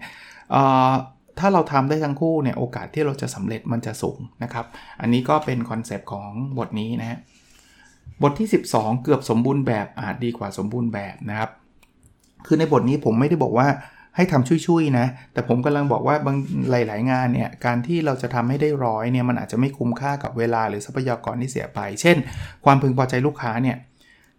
[1.40, 4.66] ถ้าเราทำได้ทั้งคู่เนี่ยโอกาสที่เราจะสำเร็จมันจะสูงนะครับ
[5.02, 7.20] อันนี้ก็เป็น concept ของบทนี้นะฮะ
[8.24, 11.50] บทที่ 12 เกือบสมบูรณ์แบบอาจดีกว่าสมบูรณ์แบบนะครับ
[12.46, 13.68] คือในบทนี้ผมไม่ได้บอกว่า
[14.16, 16.38] ให้ทำชุ่ยๆนะ แต่ผมกำลังบอกว่าบาง
[16.72, 22.18] หลาย ๆ งานเนี่ย การที่เราจะทำให้ได้ร้อยเนี่ย มันอาจจะไม่คุ้มค่ากับเวลาหรือทรัพยากรที่เสียไป เช่น
[22.66, 23.78] ความพึงพอใจลูกค้าเนี่ย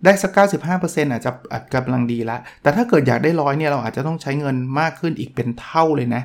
[0.05, 0.33] ได้สัก
[0.73, 6.23] 95%อาจจะอาจกำลังดีละ แต่ถ้าเกิดอยากได้ร้อยเนี่ย เราอาจจะต้องใช้เงินมากขึ้นอีกเป็นเท่าเลยนะ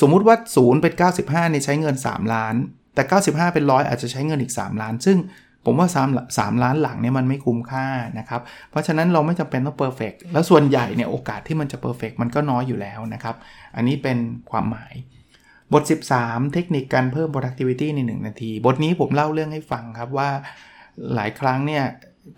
[0.00, 2.54] สมมุติว่า 0 เป็น 95เนี่ยใช้เงิน 3 ล้าน
[2.94, 5.18] แต่ 95 เป็นร้อยอาจจะใช้เงินอีก 3 ล้าน ซึ่ง
[5.66, 7.86] ผมว่า 3 3ล้านหลังเนี่ยมันไม่คุ้มค่า
[8.18, 13.36] นะครับ เพราะฉะนั้นเราไม่จำเป็นต้อง perfect แล้วส่วนใหญ่เนี่ยโอกาสที่มันจะ perfect มันก็น้อยอยู่แล้วนะครับ
[13.76, 14.18] อันนี้เป็น
[14.50, 14.94] ความหมาย
[15.72, 15.82] บท
[16.16, 20.30] 13 เทคนิคการเพิ่ม productivity ใน 1 นาที บทนี้ผมเล่าเรื่องให้ฟังครับว่า
[21.14, 21.84] หลายครั้งเนี่ย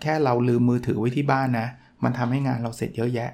[0.01, 1.67] แค่เราลืมมือถือไว้ที่บ้านนะ
[2.03, 3.29] มันทำให้งานเราเสร็จเยอะแยะ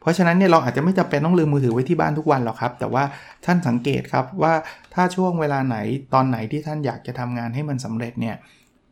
[0.00, 3.04] เพราะฉะนั้นเนี่ยเราอาจจะไม่จำเป็นต้องลืมมือถือไว้ที่บ้านทุกวันหรอกครับ แต่ว่า
[3.44, 4.54] ท่านสังเกตครับว่า
[4.94, 5.76] ถ้าช่วงเวลาไหน
[6.14, 8.36] ตอนไหนที่ท่านอยากจะทำงานให้มันสำเร็จเนี่ย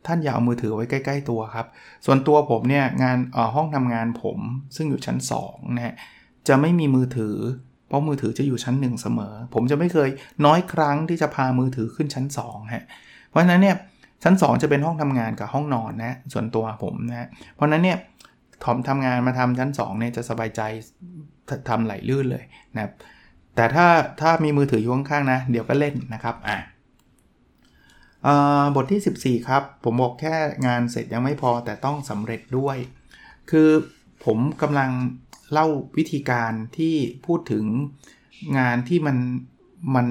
[0.07, 1.65] ท่านอย่าเอามือถือไว้ใกล้ ๆ ตัวครับ
[2.05, 3.17] ส่วนตัวผมเนี่ยงาน
[3.55, 4.39] ห้องทำงานผม
[4.75, 5.95] ซึ่งอยู่ชั้น2นะฮะ
[6.47, 7.35] จะไม่มีมือถือ
[7.87, 10.09] เพราะมือถือจะอยู่ชั้น1เสมอ ผมจะไม่เคย
[10.45, 12.83] น้อยครั้งที่จะพามือถือขึ้นชั้น2ฮะ
[13.29, 13.75] เพราะฉะนั้นเนี่ย
[14.23, 17.97] ชั้น 2 จะเป็นห้องทำงานกับห้องนอนนะส่วนตัวผมนะเพราะนั้นเนี่ย
[18.63, 20.61] ถอมทำงานมาทำชั้น2เนี่ยจะสบายใจ
[21.69, 22.43] ทำไหลลื่นเลย
[22.75, 22.93] นะครับ
[23.55, 23.87] แต่ถ้า
[24.21, 26.57] ถ้ามีมือถืออยู่ข้างๆนะ เดี๋ยวก็เล่นนะครับอะ
[28.75, 30.35] บทที่ 14 ครับ ผมบอกแค่
[30.67, 32.77] งานเสร็จยังไม่พอแต่ต้องสำเร็จด้วย
[33.49, 33.69] คือ
[34.25, 34.89] ผมกำลัง
[35.51, 37.65] เล่าวิธีการที่พูดถึง
[38.57, 39.17] งานที่มัน
[39.95, 40.07] มัน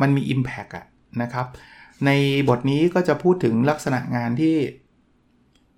[0.00, 0.86] มันมี Impact อะ
[1.22, 1.46] นะครับ
[2.06, 2.10] ใน
[2.48, 4.56] บทนี้ก็จะพูดถึงลักษณะงานที่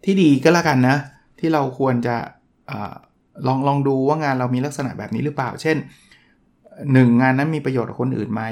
[0.04, 0.96] ที่ดีก็แล้วกันนะ
[1.40, 2.16] ที่เราควรจะ
[2.70, 2.72] อ
[3.46, 5.76] ลองลองดูว่างานเรามีลักษณะแบบนี้หรือเปล่า เช่น
[6.68, 8.42] 1 งานนั้นมีประโยชน์กับคนอื่นไหม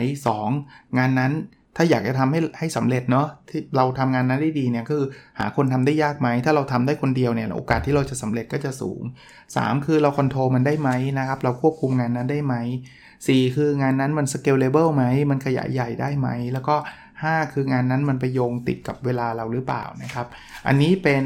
[0.45, 1.33] 2 งานนั้น
[1.77, 5.03] ถ้าอยากจะทำให้ให้สำเร็จเนาะที่เราทำงานนั้นได้ดีเนี่ยคือ
[5.39, 9.03] หาคนทำได้ยากไหม ถ้าเราทำได้คนเดียวเนี่ยโอกาสที่เราจะสำเร็จก็จะสูง
[9.45, 12.55] 3 คือเราคอนโทรลมันได้ไหมนะครับ เราควบคุมงานนั้นได้ไหม
[13.07, 16.77] 4 คืองานนั้นมัน scalable ไหม มันขยายใหญ่ได้ไหม แล้วก็
[17.15, 20.27] 5 คืองานนั้นมันไปโยงติดกับเวลาเราหรือเปล่านะครับ
[20.67, 21.25] อันนี้เป็น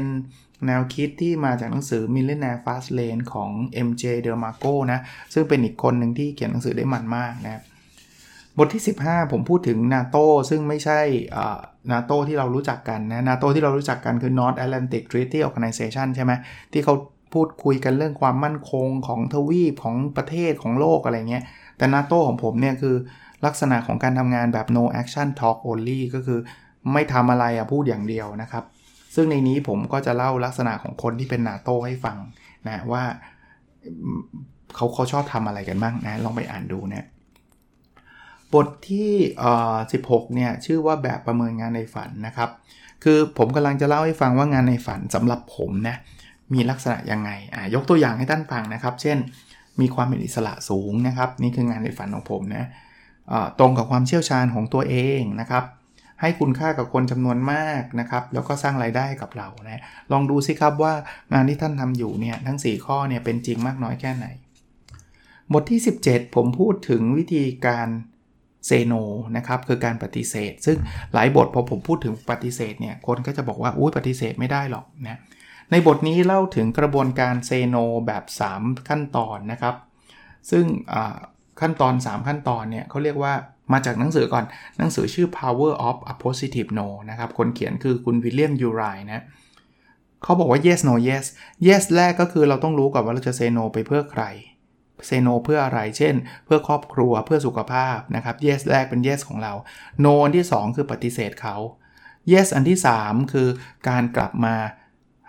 [0.67, 3.49] แนวคิดที่มาจากหนังสือ Millionaire Fast Lane ของ
[3.87, 4.99] MJ Delmarco นะ
[5.33, 7.61] ซึ่งเป็นอีกคนหนึ่งที่เขียนหนังสือได้มันมากนะ
[8.57, 10.17] บทที่ 15 ผมพูดถึงนาโต
[10.49, 10.99] ซึ่งไม่ใช่
[11.91, 16.31] นาโตที่เรารู้จักกันนะนาโตที่เรารู้จักกันคือ North Atlantic Treaty Organization ใช่ไหม
[16.73, 16.95] ที่เขา
[17.33, 21.43] พูดคุยกันเรื่องความมั่นคงของทวีปของประเทศของโลกอะไรเงี้ย
[21.77, 22.95] แต่นาโตของผมเนี่ยคือ
[23.45, 26.39] ลักษณะของการทำงานแบบ no action talk only ก็คือ
[26.93, 28.63] ไม่ทำอะไรอะพูดอย่างเดียวนะครับ
[29.15, 32.17] ซึ่งในนี้ผมก็จะเล่าลักษณะของคนที่เป็นนาโต้ให้ฟัง
[32.69, 33.03] นะว่า
[34.75, 37.07] เขาเขาชอบทำอะไรกันบ้างนะลองไปอ่านดูนะ
[38.53, 39.13] บทที่
[39.75, 42.49] 16เนี่ยชื่อว่าแบบประเมินงานในฝันนะครับ
[43.03, 45.95] คือผมกำลังจะเล่าให้ฟังว่างานในฝันสำหรับผมนะ
[46.53, 49.17] มีลักษณะยังไงอ่ายกตัวอย่างให้ท่านฟังนะครับ เช่น
[49.81, 52.65] มีความเป็นอิสระสูงนะครับ นี่คืองานในฝันของผมนะ
[53.59, 55.63] ตรงกับความเชี่ยวชาญของตัวเองนะครับ
[56.21, 59.81] ให้คุณค่ากับคนจำนวนมากนะครับแล้วก็สร้างไรายได้กับเรานะ
[60.11, 60.93] ลองดูสิครับว่า
[61.33, 64.25] งานที่ท่านทำอยู่เนี่ยทั้ง 4 ข้อเนี่ยเป็นจริงมากน้อยแค่ไหน
[65.53, 67.87] บทที่ 17 ผมพูดถึงวิธีการ
[68.67, 68.93] เซโน
[69.37, 70.77] นะครับคือการปฏิเสธ ซึ่ง
[71.13, 75.19] หลายบทพอผมพูดถึงปฏิเสธเนี่ยคนก็จะบอกว่าอุ้ยปฏิเสธไม่ได้หรอกนะ
[75.71, 77.75] ในบทนี้เล่าถึงกระบวนการเซโน
[78.07, 78.23] แบบ
[78.55, 79.75] 3 ขั้นตอนนะครับ
[80.51, 80.65] ซึ่ง
[81.61, 83.33] ขั้นตอน 3 ขั้นตอนเนี่ยเขาเรียกว่า
[83.73, 84.45] มาจากหนังสือก่อน
[84.77, 89.23] หนังสือชื่อ Power of a Positive No นะครับ คนเขียนคือคุณวิลเลียมยูไรนะ
[90.23, 91.25] เขาบอกว่า yes no yes
[91.67, 94.23] yes แรกก็คือเราต้องรู้ก่อนว่าเราจะเซโนไปเพื่อใคร
[95.07, 99.53] say no เพื่ออะไร เช่น เพื่อครอบครัวเพื่อสุขภาพนะครับ yes แรกเป็น yes ของเรา
[100.05, 101.55] no อันที่ 2 คือปฏิเสธเขา
[102.31, 103.47] yes อันที่ 3 คือ
[103.89, 104.55] การกลับมา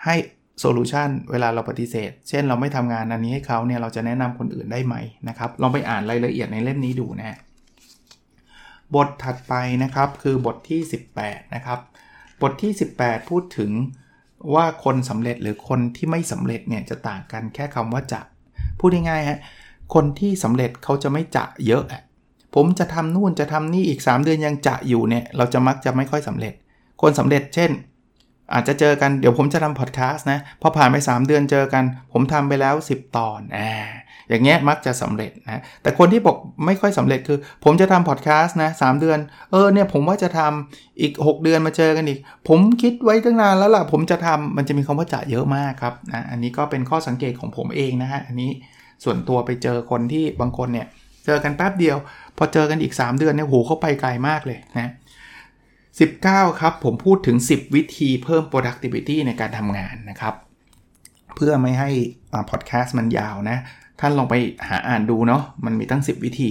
[0.05, 0.17] ให้
[0.61, 4.95] solution เวลาเราปฏิเสธ เช่นเราไม่ทำงานอันนี้ให้เขาเนี่ยเราจะแนะนำคนอื่นได้ไหม
[5.29, 7.39] นะครับลองไปอ่านรายละเอียดในเล่มนี้ดูนะ
[8.95, 10.81] บทถัดไปนะครับคือบทที่
[11.19, 11.79] 18 นะครับ
[12.43, 13.73] บทที่ 18 พูดถึง
[14.55, 18.21] ว่าคนสำเร็จหรือคนที่ไม่สำเร็จเนี่ยจะต่างกันแค่คำว่าจะ
[18.79, 19.39] พูดง่ายๆฮะ
[19.95, 22.03] คนที่สำเร็จเขาจะไม่จะเยอะอะ
[22.55, 26.55] ผมจะทำนู่นจะทำนี่อีก 3 เดือนยังจะอยู่เนี่ยเราจะมักจะไม่ค่อยสำเร็จ
[27.03, 27.71] คนสำเร็จเช่น
[28.55, 33.73] อาจจะเจอกันเดี๋ยวผมจะทำพอดแคสต์นะพอผ่านไป 3 เดือนเจอกัน ผมทำไปแล้ว 10 ตอนอ่า
[34.29, 36.37] อย่างเงี้ยมักจะสำเร็จนะแต่คนที่บอก
[36.67, 39.19] ไม่ค่อยสำเร็จคือ ผมจะทำพอดแคสต์นะสเดือน
[39.51, 48.51] เออเนี่ยผมว่าจะทำอีก 6 เดือนมาเจอกันอีก ผมคิดไว้ตั้งนานแล้วล่ะผมจะทำมันจะมีคำว่าจะเยอะมากครับนะอันนี้ก็เป็นข้อสังเกตของผมเองนะฮะอันนี้
[49.05, 50.87] ส่วนตัวไปเจอคนที่บางคนเนี่ย
[51.27, 51.97] เจอกันแป๊บเดียว
[52.39, 54.91] พอเจอกันอีก 3 เดือนเนี่ยโหเขาไปไกลมากเลยนะ
[56.01, 60.35] 19 ครับ ผมพูดถึง 10 วิธีเพิ่ม productivity ในการทำงานนะครับ
[61.35, 61.91] เพื่อไม่ให้
[62.51, 63.59] พอดแคสต์มันยาวนะ
[64.01, 64.35] ท่านลองไป
[64.69, 66.51] หาอ่านดูเนาะมันมีตั้ง 10 วิธี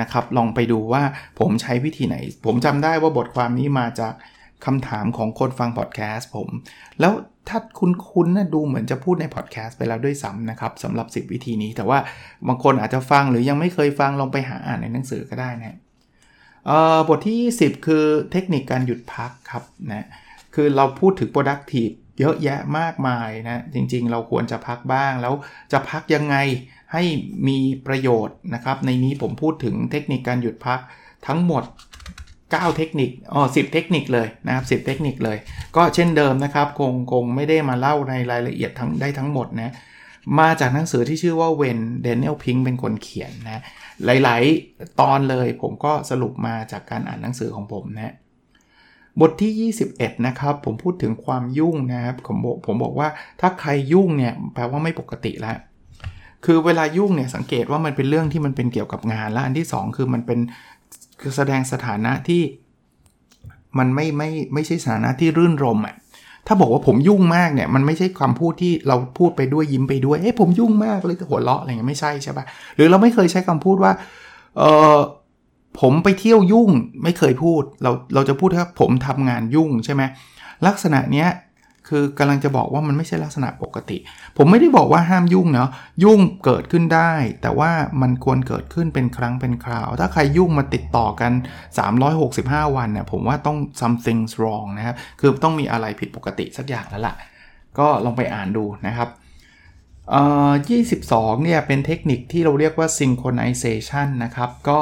[0.00, 1.02] นะครับ ลองไปดูว่า
[1.38, 4.14] ผมใช้วิธีไหน ผมจำได้ว่าบทความนี้มาจาก
[4.66, 6.48] คำถามของคนฟังพอดแคสต์ผม
[7.00, 7.12] แล้ว
[7.48, 11.98] ถ้าคุณคุณนะดูเหมือนจะพูดในพอดแคสต์ไปแล้วด้วยซ้ำนะครับสำหรับ 10 วิธีนี้ แต่ว่า
[12.48, 15.76] บางคนอาจจะฟังหรือยังไม่เคยฟังลองไปหาอ่านในหนังสือก็ได้นะ
[17.08, 20.06] บทที่10คือเทคนิคการหยุดพักครับนะ
[20.54, 25.34] คือเราพูดถึง productive เยอะแยะมากมายนะจริงๆ เราควรจะพักบ้างแล้ว
[25.72, 26.36] จะพักยังไง
[26.92, 27.02] ให้
[27.48, 30.80] มีประโยชน์นะครับ ในนี้ผมพูดถึงเทคนิคการหยุดพัก
[31.26, 31.64] ทั้งหมด
[32.20, 35.38] 9 เทคนิคอ๋อ10 เทคนิคเลยนะครับ10 เทคนิคเลย
[35.76, 39.72] ก็เช่นเดิมนะครับ คงคงไม่ได้มาเล่าในรายละเอียดทั้งได้ทั้งหมดนะ
[40.40, 43.62] มาจากหนังสือที่ชื่อว่าเวนเดนเนลพิงเป็นคนเขียนนะ
[44.04, 48.14] หลายๆ ตอนเลยผมก็สรุปมาจากการอ่านหนังสือของผมนะ
[49.20, 53.08] บทที่ 21 นะครับ ผมพูดถึงความยุ่งนะครับผมบอกผมบอกว่า
[53.40, 55.56] ถ้าใครยุ่งเนี่ยแปลว่าไม่ปกติแล้ว
[56.44, 60.38] คือเวลายุ่งเนี่ยสังเกตว่ามันเป็นเรื่องที่มันเป็นเกี่ยวกับงาน และอันที่ 2 คือมันเป็น
[61.36, 62.42] แสดงสถานะที่
[63.78, 65.96] มันไม่ไม่ไม่ใช่สถานะที่รื่นรมอะ
[66.46, 72.44] ถ้าบอกว่าผมยุ่งมากเนี่ยมันไม่ใช่คำพูดที่เราพูดไปด้วยยิ้มไปด้วยเอ้ผมยุ่งมากเลยหัวเราะอะไรเงี้ยไม่ใช่ใช่ปะ
[72.76, 73.92] หรือเราไม่เคยใช้คำพูดว่า
[74.58, 74.62] เอ
[74.96, 74.98] อ
[75.80, 76.70] ผมไปเที่ยวยุ่ง
[77.02, 80.02] ไม่เคยพูดเราเราจะพูดว่าผมทำงานยุ่งใช่ไหม
[80.66, 81.28] ลักษณะเนี้ย
[81.90, 83.98] คือกำลังจะบอกว่ามันไม่ใช่ลักษณะปกติ
[84.36, 85.70] ผมไม่ได้บอกว่าห้ามยุ่งเนาะ
[86.04, 87.70] ยุ่งเกิดขึ้นได้ แต่ว่า
[88.02, 91.32] มันควรเกิดขึ้นเป็นครั้งเป็นคราว ถ้าใครยุ่งมาติดต่อกัน
[92.08, 97.14] 365 วันเนี่ยผมว่าต้อง something wrong นะครับคือต้องมีอะไรผิดปกติสักอย่างแล้วล่ะ
[97.78, 99.08] ก็ลองไปอ่านดูนะครับ
[100.10, 100.52] เอ่อ
[100.96, 104.80] 22 เนี่ยเป็นเทคนิคที่เราเรียกว่า synchronization นะครับ ก็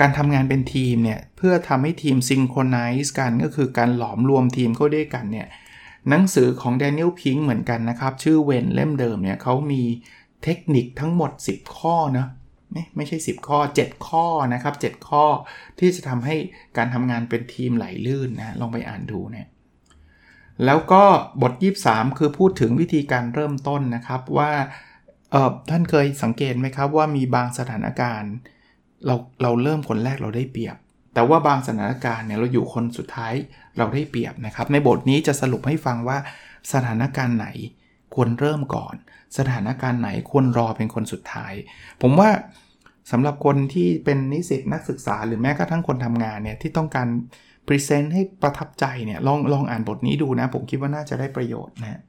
[0.00, 5.46] การทำงานเป็นทีมเนี่ย เพื่อทำให้ทีมซิงโครไนซ์กันก็คือการหลอมรวมทีมเข้าด้วยกันเนี่ย
[6.08, 9.82] หนังสือของ Daniel Pink เหมือนกันนะครับ ชื่อเวนเล่มเดิมเนี่ยเขามี
[10.42, 12.26] เทคนิคทั้งหมด 10 ข้อนะ
[12.70, 15.24] ไม่ไม่ใช่ 10 ข้อ 7 ข้อนะครับ 7 ข้อ
[15.78, 16.36] ที่จะทำให้
[16.76, 19.46] การทำงานเป็นทีมไหลลื่นนะลองไปอ่านดูเนี่ย
[20.64, 21.02] แล้วก็
[21.42, 21.52] บท
[21.86, 24.52] 23 คือพูดถึงวิธีการเริ่มต้นนะครับว่า
[25.30, 28.32] เออท่านเคยสังเกตไหมครับว่ามีบางสถานการณ์
[29.06, 30.76] เราเราเริ่มคนแรกเราได้เปรียบ
[31.14, 33.34] แต่ว่าบางสถานการณ์เนี่ยเราอยู่คนสุดท้าย
[33.78, 36.18] เราได้เปรียบนะครับ ในบทนี้จะสรุปให้ฟังว่า
[36.72, 37.48] สถานการณ์ไหน
[38.14, 38.94] ควรเริ่มก่อน
[39.38, 41.52] สถานการณ์ไหนควรรอเป็นคนสุดท้าย
[42.02, 42.30] ผมว่า
[43.10, 47.08] สำหรับคนที่เป็นนิสิตนักศึกษา หรือแม้กระทั่งคนทำงานเนี่ยที่ต้องการ
[47.66, 52.00] พรีเซนต์ให้ประทับใจเนี่ยลองลองอ่านบทนี้ดูนะ ผมคิดว่าน่าจะได้ประโยชน์นะ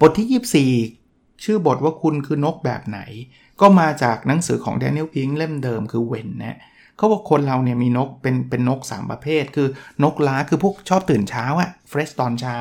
[0.00, 3.00] บทที่ 24 ชื่อบทว่าคุณคือนกแบบไหน
[3.60, 6.58] ก็มาจากหนังสือของ Daniel Pink เล่มเดิมคือเวนนะ
[6.98, 9.68] เขาบอกคนเราเนี่ยมีนกเป็นเป็นนก 3 ประเภท คือ
[10.02, 12.58] นกล้าคือพวกชอบตื่นเช้าอะ fresh ตอนเช้า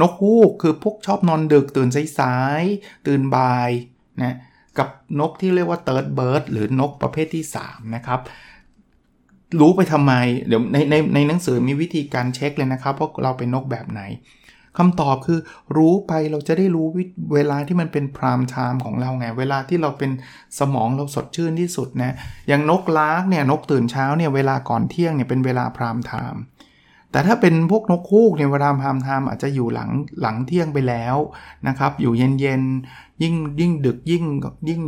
[0.00, 1.88] นกฮูกคือพวกชอบนอนดึกตื่น
[2.18, 3.70] สายๆตื่นบ่าย
[4.22, 4.36] นะ
[4.78, 4.88] กับ
[5.20, 8.20] นกที่เรียกว่า third bird หรือนกประเภทที่ 3 นะครับ
[9.60, 10.12] รู้ไปทำไม
[10.46, 14.02] เดี๋ยวในในในหนังสือมีวิธีการเช็คเลยนะครับว่าเราเป็นนกแบบไหน
[14.80, 15.38] คำตอบคือ
[15.76, 16.86] รู้ไปเราจะได้รู้
[17.34, 20.10] เวลาที่มันเป็น prime time ของเราไง เวลาที่เราเป็น
[20.58, 22.14] สมองเราสดชื่นที่สุดนะ
[22.48, 26.42] อย่างนกล้าเนี่ยนกตื่นเช้าเนี่ยเวลาก่อนเที่ยงเนี่ยเป็นเวลา prime time
[27.12, 29.90] แต่ถ้าเป็นพวกนกฮูกเนี่ยเวลา prime time อาจจะอยู่หลัง
[30.20, 31.16] หลังเที่ยงไปแล้ว
[31.68, 34.24] นะครับอยู่เย็นๆยิ่งยิ่งดึกยิ่ง
[34.68, 34.82] ยิ่ง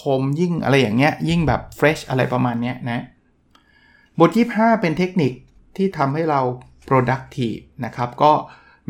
[0.00, 3.04] คมยิ่งอะไรอย่างเงี้ยยิ่งแบบ fresh อะไรประมาณเนี้ยนะ
[4.18, 5.32] บทที่5เป็นเทคนิค
[5.76, 6.40] ที่ทำให้เรา
[6.88, 8.32] productive นะครับ ก็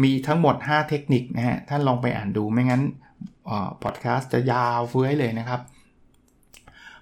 [0.03, 2.83] มีทั้งหมด 5 เทคนิคนะฮะ ท่านลองไปอ่านดูไม่งั้น
[3.83, 5.61] พอดแคสต์จะยาวเฟื้อยเลยนะครับ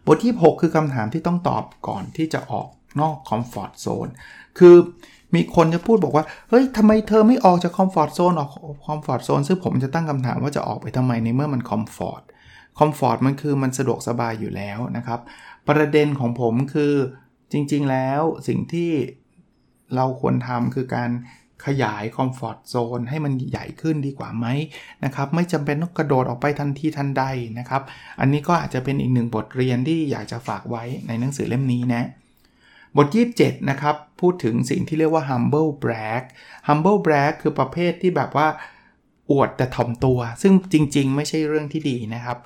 [0.06, 2.68] บทที่ 6 คือคำถามที่ต้องตอบก่อนที่จะออก
[3.00, 4.08] นอก comfort zone
[4.58, 4.76] คือ
[5.34, 8.50] มีคนจะพูดบอกว่า เฮ้ยทำไมเธอไม่ออกจาก comfort zone ออก
[8.86, 12.22] comfort zone ซึ่งผมจะตั้งคำถามว่าจะออกไปทำไมในเมื่อมัน comfort
[12.78, 15.20] comfort มันคือมันสะดวกสบายอยู่แล้วนะครับ
[15.68, 16.94] ประเด็นของผมคือ
[17.52, 18.92] จริงๆแล้วสิ่งที่
[19.94, 21.10] เราควรทำคือการ
[21.66, 24.46] ขยาย comfort zone ให้มันใหญ่ขึ้นดีกว่าไหม
[25.04, 27.24] นะครับไม่จำเป็นต้องกระโดดออกไปทันทีทันใด
[27.58, 27.82] นะครับ
[28.20, 32.02] อันนี้ก็อาจจะเป็นอีกหนึ่งบทเรียนที่อยากจะฝากไว้ในหนังสือเล่มนี้นะ
[32.96, 33.06] บท
[33.38, 36.22] 27 นะครับ พูดถึงสิ่งที่เรียกว่า humble brag
[36.68, 38.48] humble brag คือประเภทที่แบบว่า
[39.30, 42.38] อวดแต่ถ่อมตัว ซึ่งจริง ๆ ไม่ใช่เรื่องที่ดีนะครับ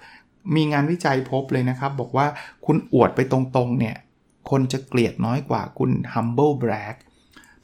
[0.55, 2.27] มีงานวิจัยพบเลยนะครับ บอกว่า
[2.67, 3.97] คุณอวดไปตรงๆเนี่ย
[4.51, 6.97] คนจะเกลียดน้อยกว่าคุณ humble brag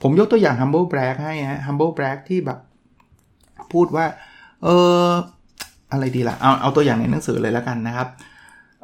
[0.03, 2.59] ผมยกตัวอย่าง humble brag ให้ฮะ humble brag ที่แบบ
[3.73, 4.07] พูดว่า
[4.63, 4.69] เอ
[5.09, 5.11] อ
[5.93, 8.09] อะไรดีล่ะ เอาเอาตัวอย่างในหนังสือเลยแล้วกันนะครับ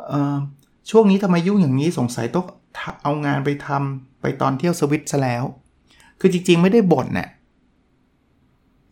[0.09, 0.35] เออ
[0.91, 2.47] ช่วงนี้ทำไมยุ่งอย่างนี้สงสัยต้อง
[3.03, 5.45] เอางานไปทำไปตอนเที่ยวสวิตซะแล้ว
[6.21, 7.29] คือจริง ๆ ไม่ได้บ่นเนี่ย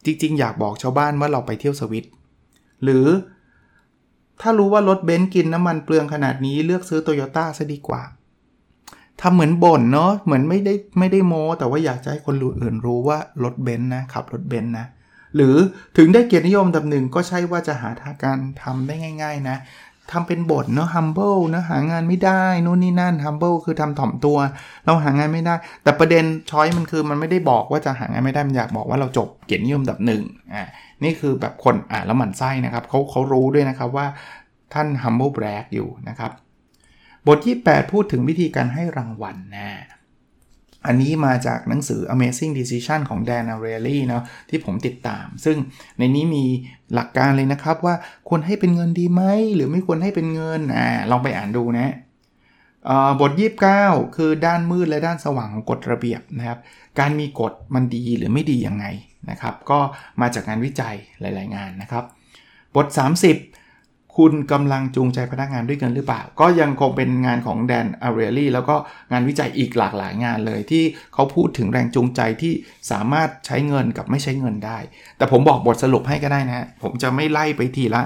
[0.05, 2.05] จริง ๆ อยากบอกชาวบ้านว่าเราไปเที่ยวสวิต
[2.85, 3.07] หรือ
[4.41, 8.03] ถ้ารู้ว่ารถเบนซ์กินน้ำมันเปลืองขนาดนี้เลือกซื้อโตโยต้าซะดีกว่า
[9.23, 14.87] ทำเหมือนบ่นเนาะเหมือนไม่ได้ไม่ได้โม้ แต่ว่าอยากจะให้คนอื่นรู้ว่ารถเบนซ์นะขับรถเบนซ์นะ
[15.37, 15.57] หรือ
[15.97, 19.57] ถึงได้เกียรตินิยมอันดับหนึ่งก็ใช่ว่าจะหางานการทำได้ง่าย ๆ นะ
[20.11, 24.39] ทำเป็นบ่นเนาะ humble นะหางานไม่ได้นู่นนี่นั่น humble คือทำถ่อมตัว
[24.85, 30.23] เราหางานไม่ได้ แต่ประเด็นช้อยมันคือมันไม่ได้บอกว่าจะหางานไม่ได้ มันอยากบอกว่าเราจบเกียรตินิยมอันดับหนึ่ง
[30.55, 30.63] อ่า
[31.05, 34.07] นี่คือแบบคนอ่านแล้วหมั่นไส้นะครับเขาเขารู้ด้วยนะครับว่า
[34.75, 36.31] ท่าน humble brag อยู่นะครับ
[37.27, 39.71] บทที่ 8 พูดถึงวิธีการให้รางวัลนะ
[40.87, 45.57] อันนี้มาจากหนังสือ Amazing Decision ของ Dan a r e l y เนาะที่ผมติดตาม ซึ่ง
[45.99, 46.45] ในนี้มี
[46.95, 47.95] หลักการเลยนะครับว่า
[48.29, 49.23] ควรให้เป็นเงินดีไหม
[49.55, 51.95] หรือไม่ควรให้เป็นเงินอ่าลองไปอ่านดูนะ
[53.21, 53.33] บท
[53.75, 56.59] 29 คือด้านมืดและด้านสว่างของกฎระเบียบนะครับ
[56.99, 58.87] การมีกฎมันดีหรือไม่ดียังไง
[59.31, 59.79] นะครับ ก็
[60.21, 62.05] มาจากงานวิจัยหลาย ๆ งานนะครับ
[62.77, 62.87] บท
[63.29, 63.60] 30
[64.21, 68.77] คุณกำลังจูงใจพนักงานด้วยกันหรือเปล่า ก็ยังคงเป็นงานของแดนอาร์เรลี่แล้วก็
[69.13, 72.53] งานวิจัยอีกหลากหลายงานเลยที่เขาพูดถึงแรงจูงใจที่
[72.91, 74.79] สามารถใช้เงินกับไม่ใช้เงินได้
[75.17, 78.03] แต่ผมบอกบทสรุปให้ก็ได้นะ ผมจะไม่ไล่ไปทีละ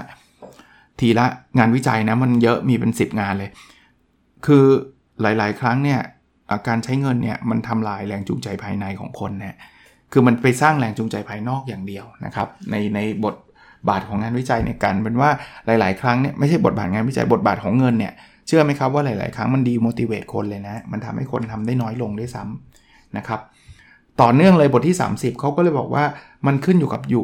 [0.99, 1.25] ทีละ
[1.57, 3.49] งานวิจัยนะมันเยอะมีเป็น 10 งานเลย
[4.45, 4.65] คือ
[5.21, 5.99] หลาย ๆ ครั้งเนี่ย
[6.67, 9.57] การใช้เงินเนี่ยมันทำลายแรงจูงใจภายในของคนนะ
[10.11, 13.35] คือมันไปสร้างแรงจูงใจภายนอกอย่างเดียวนะครับ ในในบท
[13.89, 15.29] บาทของงานวิจัยในการเป็นว่า
[15.65, 18.13] หลาย ๆ ครั้งเนี่ยไม่ใช่บทบาทงานวิจัยบทบาทของเงินเนี่ย
[18.47, 23.39] เชื่อไหมครับว่าหลาย ๆ ครั้งมันดีโมดิเวตคนเลยนะ มันทำให้คนทำได้น้อยลงด้วยซ้ำนะครับ
[24.21, 26.03] ต่อเนื่องเลยบทที่ 30 เขาก็เลยบอกว่า
[26.47, 27.23] มันขึ้นอยู่กับอยู่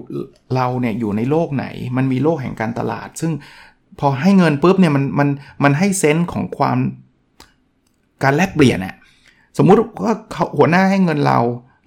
[0.55, 1.65] เราเนี่ยอยู่ในโลกไหน
[1.97, 3.31] มันมีโลกแห่งการตลาด ซึ่ง
[3.99, 5.29] พอให้เงินปุ๊บเนี่ยมันมัน
[5.63, 6.77] มันให้เซนส์ของความ
[8.23, 8.95] การแลกเปลี่ยนอะ
[9.57, 10.13] สมมุติว่า
[10.57, 11.39] หัวหน้าให้เงินเรา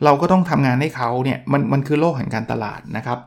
[0.04, 3.18] เราก็ต้องทำงานให้เขาเนี่ยมันมันคือโลกแห่งการตลาดนะครับ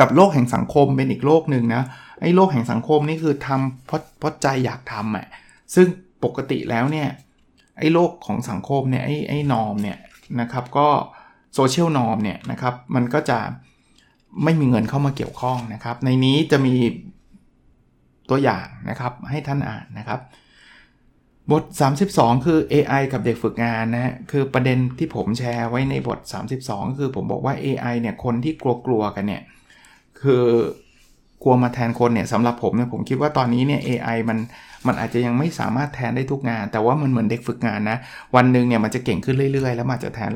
[0.00, 1.82] กับโลกแห่งสังคมเป็นอีกโลกหนึ่งนะ
[2.20, 5.26] ไอ้โลกแห่งสังคมนี่คือทำเพราะเพราะใจอยากทำอะ
[5.74, 5.86] ซึ่ง
[6.24, 7.08] ปกติแล้วเนี่ย
[7.78, 9.98] ไอ้โลกของสังคมเนี่ยไอ้ไอ้นอมเนี่ย
[10.40, 10.88] นะครับก็
[11.54, 13.38] โซเชียลนอมเนี่ยนะครับมันก็จะ
[14.44, 16.74] ไม่มีเงินเข้ามาเกี่ยวข้องนะครับ ในนี้จะมี
[18.30, 20.20] ตัวอย่างนะครับให้ท่านอ่านนะครับ
[21.50, 21.64] บท
[22.04, 26.18] 32 คือ AI กับเด็กฝึกงานนะฮะคือประเด็นที่ผมแชร์ไว้ในบท
[26.58, 28.52] 32คือผมบอกว่า AI เนี่ยคนที่
[28.86, 29.42] กลัวๆกันเนี่ย
[30.22, 30.44] คือ
[31.42, 34.38] กลัวมาแทนคนเนี่ยสำหรับผมเนี่ยผมคิดว่าตอนนี้เนี่ย AI มัน
[34.86, 37.98] มันอาจจะยังไม่สามารถแทนได้ทุกงาน แต่ว่ามันเหมือนเด็กฝึกงานนะ
[38.36, 40.32] วันหนึ่งเนี่ยมันจะเก่งขึ้นเรื่อย ๆ แล้วมันจะแทน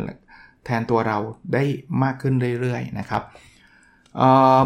[0.67, 1.19] แทนตัวเรา
[1.55, 1.63] ได้
[2.03, 3.23] มากขึ้นเรื่อย ๆ นะครับ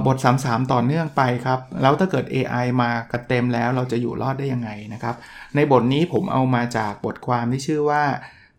[0.06, 5.14] บท 33 ต่อเนื่องไปครับ แล้วถ้าเกิด AI มากระเต็มแล้วเราจะอยู่รอดได้ยังไงนะครับ
[5.54, 8.04] ในบทนี้ผมเอามาจากบทความที่ชื่อว่า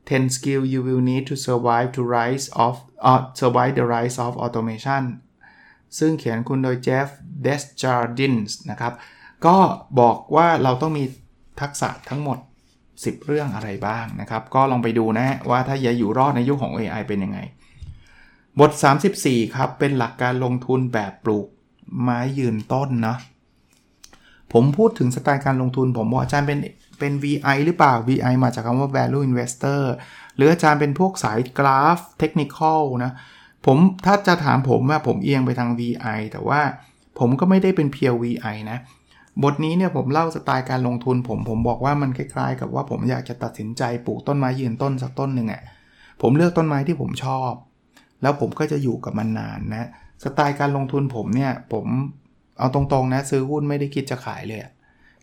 [0.08, 2.74] 10 skill you will need to survive to rise of
[3.10, 5.04] uh, survive the rise of automation
[6.00, 7.08] ซึ่งเขียนคุณโดยเจฟ
[7.44, 8.94] เดสจาร์ดินส์นะครับ
[9.46, 9.56] ก็
[10.00, 11.04] บอกว่าเราต้องมี
[11.62, 12.38] ทักษะทั้งหมด
[12.84, 17.40] 10 เรื่องอะไรบ้างนะครับ ก็ลองไปดูนะว่าถ้าจะอยู่รอดในยุคขของ AI เป็นยังไง
[18.60, 18.72] บท
[19.14, 21.48] 34 ครับ เป็นหลักการลงทุนแบบปลูก
[22.02, 23.16] ไม้ยืนต้นนะ
[24.54, 26.60] ผมพูดถึงสไตล์การลงทุน ผมบอกอาจารย์เป็น
[27.00, 29.82] เป็น VI หรือเปล่า VI มาจากคำว่า value investor
[30.36, 33.12] หรืออาจารย์เป็นพวกสายกราฟเทคนิคอลนะ
[33.70, 36.62] ผมถ้าจะถามผมว่าผมเอียงไปทาง VI แต่ว่า
[37.20, 38.78] ผมก็ไม่ได้เป็นเพียว VI นะ
[39.44, 45.62] บทนี้เนี่ยผมเล่าสไตล์การลงทุน ผมผมบอกว่ามันคล้ายๆ กับว่าผมอยากจะตัดสินใจปลูกต้นไม้ยืนต้นสักต้นหนึ่งอะ่ะ
[46.22, 47.52] ผมเลือกต้นไม้ที่ผมชอบ
[48.22, 49.88] แล้วผมก็จะอยู่กับมันนานนะ
[50.24, 51.86] สไตล์การลงทุนผมเนี่ยผม
[52.60, 54.60] เอาตรงๆนะซื้อหุ้นไม่ได้คิดจะขายเลย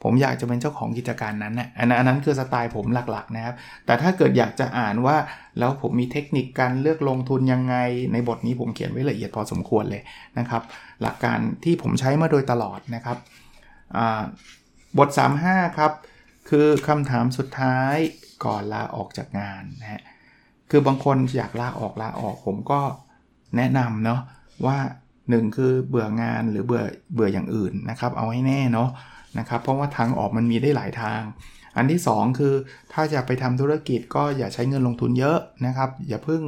[0.04, 3.54] ผมอยากจะเป็นเจ้าของกิจการนั้นนะอันนั้นคือสไตล์ผมหลักๆนะครับ
[3.86, 5.16] แต่ถ้าเกิดอยากจะอ่านว่า
[5.58, 7.76] แล้วผมมีเทคนิคการเลือกลงทุนยังไง
[8.12, 10.02] ในบทนี้ผมเขียนไว้ละเอียดพอสมควรเลย
[10.38, 10.62] นะครับ
[11.02, 13.18] หลักการที่ผมใช้มาโดยตลอดนะครับ
[14.98, 15.08] บท
[15.42, 15.92] 35 ครับ
[16.50, 17.94] คือคำถามสุดท้าย
[18.44, 20.02] ก่อนลาออกจากงานนะฮะ
[20.70, 22.80] คือบางคนอยากลาออกลาออกผมก็
[23.56, 24.20] แนะนำเนาะ
[24.66, 24.78] ว่า
[25.18, 28.88] 1 คือเบื่องานหรือเบื่อเบื่ออย่างอื่นนะครับ เอาให้แน่เนาะ
[29.38, 31.20] นะครับ เพราะว่าทางออกมันมีได้หลายทาง
[31.76, 32.54] อันที่ 2 คือ
[32.92, 36.42] ถ้าจะไปทำธุรกิจก็อย่าใช้เงินลงทุนเยอะนะครับ อย่าเพิ่ง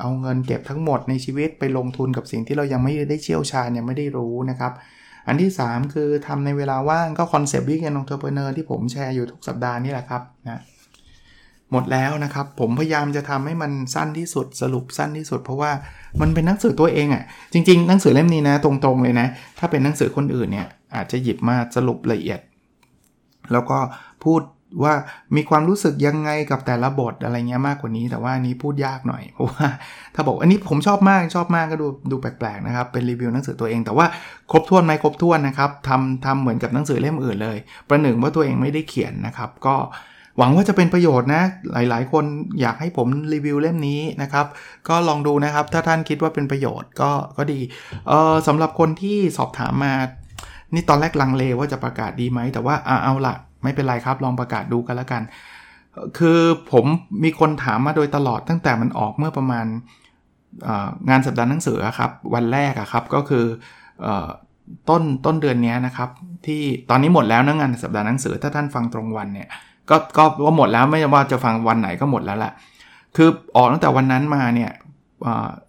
[0.00, 4.72] เอาเงินเก็บทั้งหมดในชีวิตไปลงทุนกับสิ่งที่เรายังไม่ได้เชี่ยวชาญยังไม่ได้รู้นะครับ
[5.26, 10.60] อันที่ 3 คือทำในเวลาว่างก็ concept weekend entrepreneur ที่ผมแชร์อยู่ทุกสัปดาห์นี่แหละครับนะ
[11.74, 15.70] หมดแล้วนะครับ ผมพยายามจะทำให้มันสั้นที่สุดสรุปสั้นที่สุด เพราะว่า
[16.20, 19.26] มันเป็นหนังสือตัวเองอ่ะ จริง ๆ หนังสือเล่มนี้นะ ตรงๆเลยนะ
[19.58, 22.40] ถ้าเป็นหนังสือคนอื่นเนี่ยอาจจะหยิบมาสรุปละเอียด
[23.52, 23.78] แล้วก็
[24.24, 24.40] พูด
[24.82, 24.94] ว่า
[25.36, 29.68] มีความรู้สึกยังไงกับแต่ละบทอะไรเงี้ยมากกว่านี้ แต่ว่าอันนี้พูดยากหน่อยเพราะว่า
[30.14, 34.06] ถ้าบอกอันนี้ผมชอบมากชอบมากก็ดูดูแปลกๆนะครับเป็นรีวิวหนังสือตัวเอง แต่ว่า
[34.52, 37.58] ครบถ้วนไหมครบถ้วนนะครับทำทำเหมือนกับหนังสือเล่มอื่นเลย
[37.88, 39.76] ประหนึ่งว่าตัวเองไม่ได้เขียนนะครับ ก็
[40.38, 41.42] หวังว่าจะเป็นประโยชน์นะ
[41.72, 42.24] หลายๆ คน
[42.60, 44.46] อยากให้ผมรีวิวเล่มนี้นะครับ
[44.88, 47.60] ก็ลองดูนะครับ ถ้าท่านคิดว่าเป็นประโยชน์ก็ก็ดี
[48.08, 49.92] เออสำหรับคนที่สอบถามมา
[50.74, 55.22] นี่ตอนแรกลังเลว่าจะประกาศดีไหม แต่ว่าเอาเอาละไม่เป็นไรครับ ลองประกาศดูกันแล้วกัน
[56.18, 56.40] คือ
[56.72, 56.84] ผม
[57.24, 59.66] มีคนถามมาโดยตลอดตั้งแต่มันออกเมื่อประมาณ
[61.10, 63.44] งานสัปดาห์หนังสือครับ วันแรกครับก็คือ
[64.88, 66.08] ต้นต้นเดือนนี้นะครับ
[66.46, 69.48] ที่ตอนนี้หมดแล้วนะงานสัปดาห์หนังสือถ้าท่านฟังตรงวันเนี่ย
[69.90, 72.52] ก็ก็ว่าหมดแล้วไม่ว่าจะฟังวันไหนก็หมดแล้วแหละ
[73.16, 74.72] คือออกตั้งแต่วันนั้นมาเนี่ย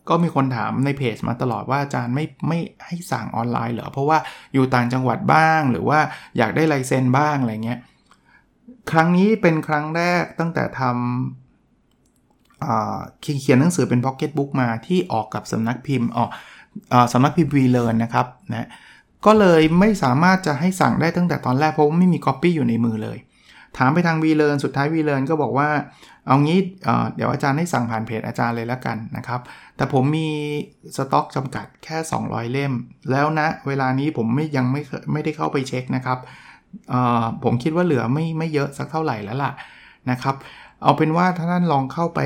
[0.10, 4.18] ก็มีคนถามในเพจมาตลอดว่าอาจารย์ไม่ไม่ให้สั่งออนไลน์เหรอเพราะว่า
[4.54, 6.00] อยู่ต่างจังหวัดบ้างหรือว่า
[6.38, 7.80] อยากได้ลายเซ็นบ้างอะไรเงี้ย
[8.92, 10.94] ครั้งนี้เป็นครั้งแรกตั้งแต่ทำ
[13.22, 16.30] เขียนหนังสือเป็นพ็อกเก็ตบุ๊กมาที่ออกกับสำนักพิมพ์ออก
[17.14, 18.68] สำนักพิมพ์วีเลิร์นนะครับนะ
[19.26, 23.18] ก็เลยไม่สามารถจะให้สั่งได้ตั้งแต่ตอนแรกเพราะว่าไม่มีก๊อปปี้อยู่ในมือเลย
[23.78, 25.70] ถามไปทางวีเลิร์นสุดท้ายวีเลิร์นก็บอกว่า
[26.28, 26.60] เอางี้
[27.16, 29.42] เดี๋ยวอาจารย์ให้สั่งผ่านเพจอาจารย์เลยแล้วกันนะครับ
[29.76, 30.30] แต่ผมมี
[30.98, 32.74] สต็อกจำกัดแค่ 200 เล่ม
[33.12, 34.82] แล้วนะ เวลานี้ผมไม่ยังไม่
[35.14, 36.20] ไม่ได้เข้าไปเช็คนะครับ
[37.44, 39.52] ผมคิดว่าเหลือไม่ไม่เยอะสักเท่าไหร่แล้วล่ะ
[40.12, 40.36] นะครับ
[40.84, 42.20] เอาเป็นว่าถ้าท่านลองเข้าไป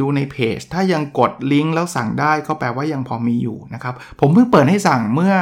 [0.00, 5.34] ดูในเพจ ถ้ายังกดลิงก์แล้วสั่งได้ก็แปลว่ายังพอมีอยู่นะครับ ผมเพิ่งเปิดให้สั่งเมื่อ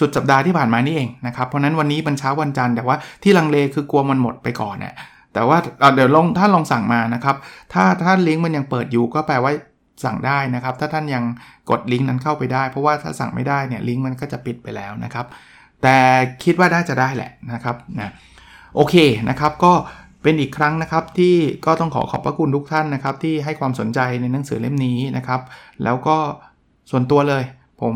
[0.00, 4.94] สุดสัปดาห์ที่ผ่านมานี่เองนะครับ เพราะนั้นวันนี้เป็นเช้าวันจันทร์แต่ว่าที่ลังเลคือกลัวมันหมดไปก่อนเนี่ย
[5.34, 5.58] แต่ว่า
[5.94, 7.36] เดี๋ยวลองถ้าลองสั่งมานะครับ
[7.72, 9.52] ถ้าถ้าลิงก์มันยังเปิดอยู่ก็แปลว่า
[10.04, 11.24] สั่งได้นะครับ ถ้าท่านยัง
[11.70, 15.26] กดลิงก์นั้นเข้าไปได้ เพราะว่าถ้าสั่งไม่ได้เนี่ยลิงก์มันก็จะปิดไปแล้วนะครับ
[15.82, 15.96] แต่
[16.44, 18.12] คิดว่าได้จะได้แหละนะครับนะ
[18.74, 18.94] โอเค
[19.28, 19.72] นะครับก็
[20.22, 21.34] เป็นอีกครั้งนะครับที่
[21.66, 25.40] ก็ต้องขอขอบพระคุณทุกท่านนะครับ ที่ให้ความสนใจในหนังสือเล่มนี้นะครับ
[25.84, 26.16] แล้วก็
[26.90, 27.44] ส่วนตัวเลย
[27.80, 27.94] ผม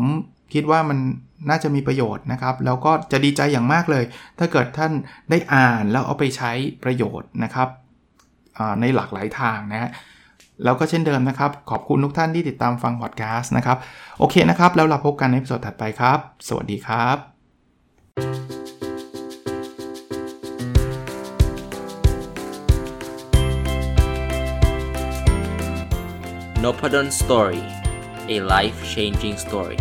[0.53, 0.97] คิดว่ามัน
[1.49, 4.03] น่าจะมีประโยชน์นะครับ แล้วก็จะดีใจอย่างมากเลย
[4.39, 4.91] ถ้าเกิดท่าน
[5.29, 6.51] ได้อ่านแล้วเอาไปใช้
[6.83, 7.69] ประโยชน์นะครับ
[8.81, 9.91] ในหลากหลายทางนะฮะ
[10.63, 13.77] แล้วก็เช่นเดิมนะครับ ขอบคุณทุกท่านที่ติดตามฟังพอดแคสต์นะครับ
[14.19, 17.17] โอเคนะครับ แล้วเราพบกันในสดถัดไปครับ สวัสดีครับ
[26.63, 27.61] n o p a d o n Story
[28.35, 29.79] a life changing story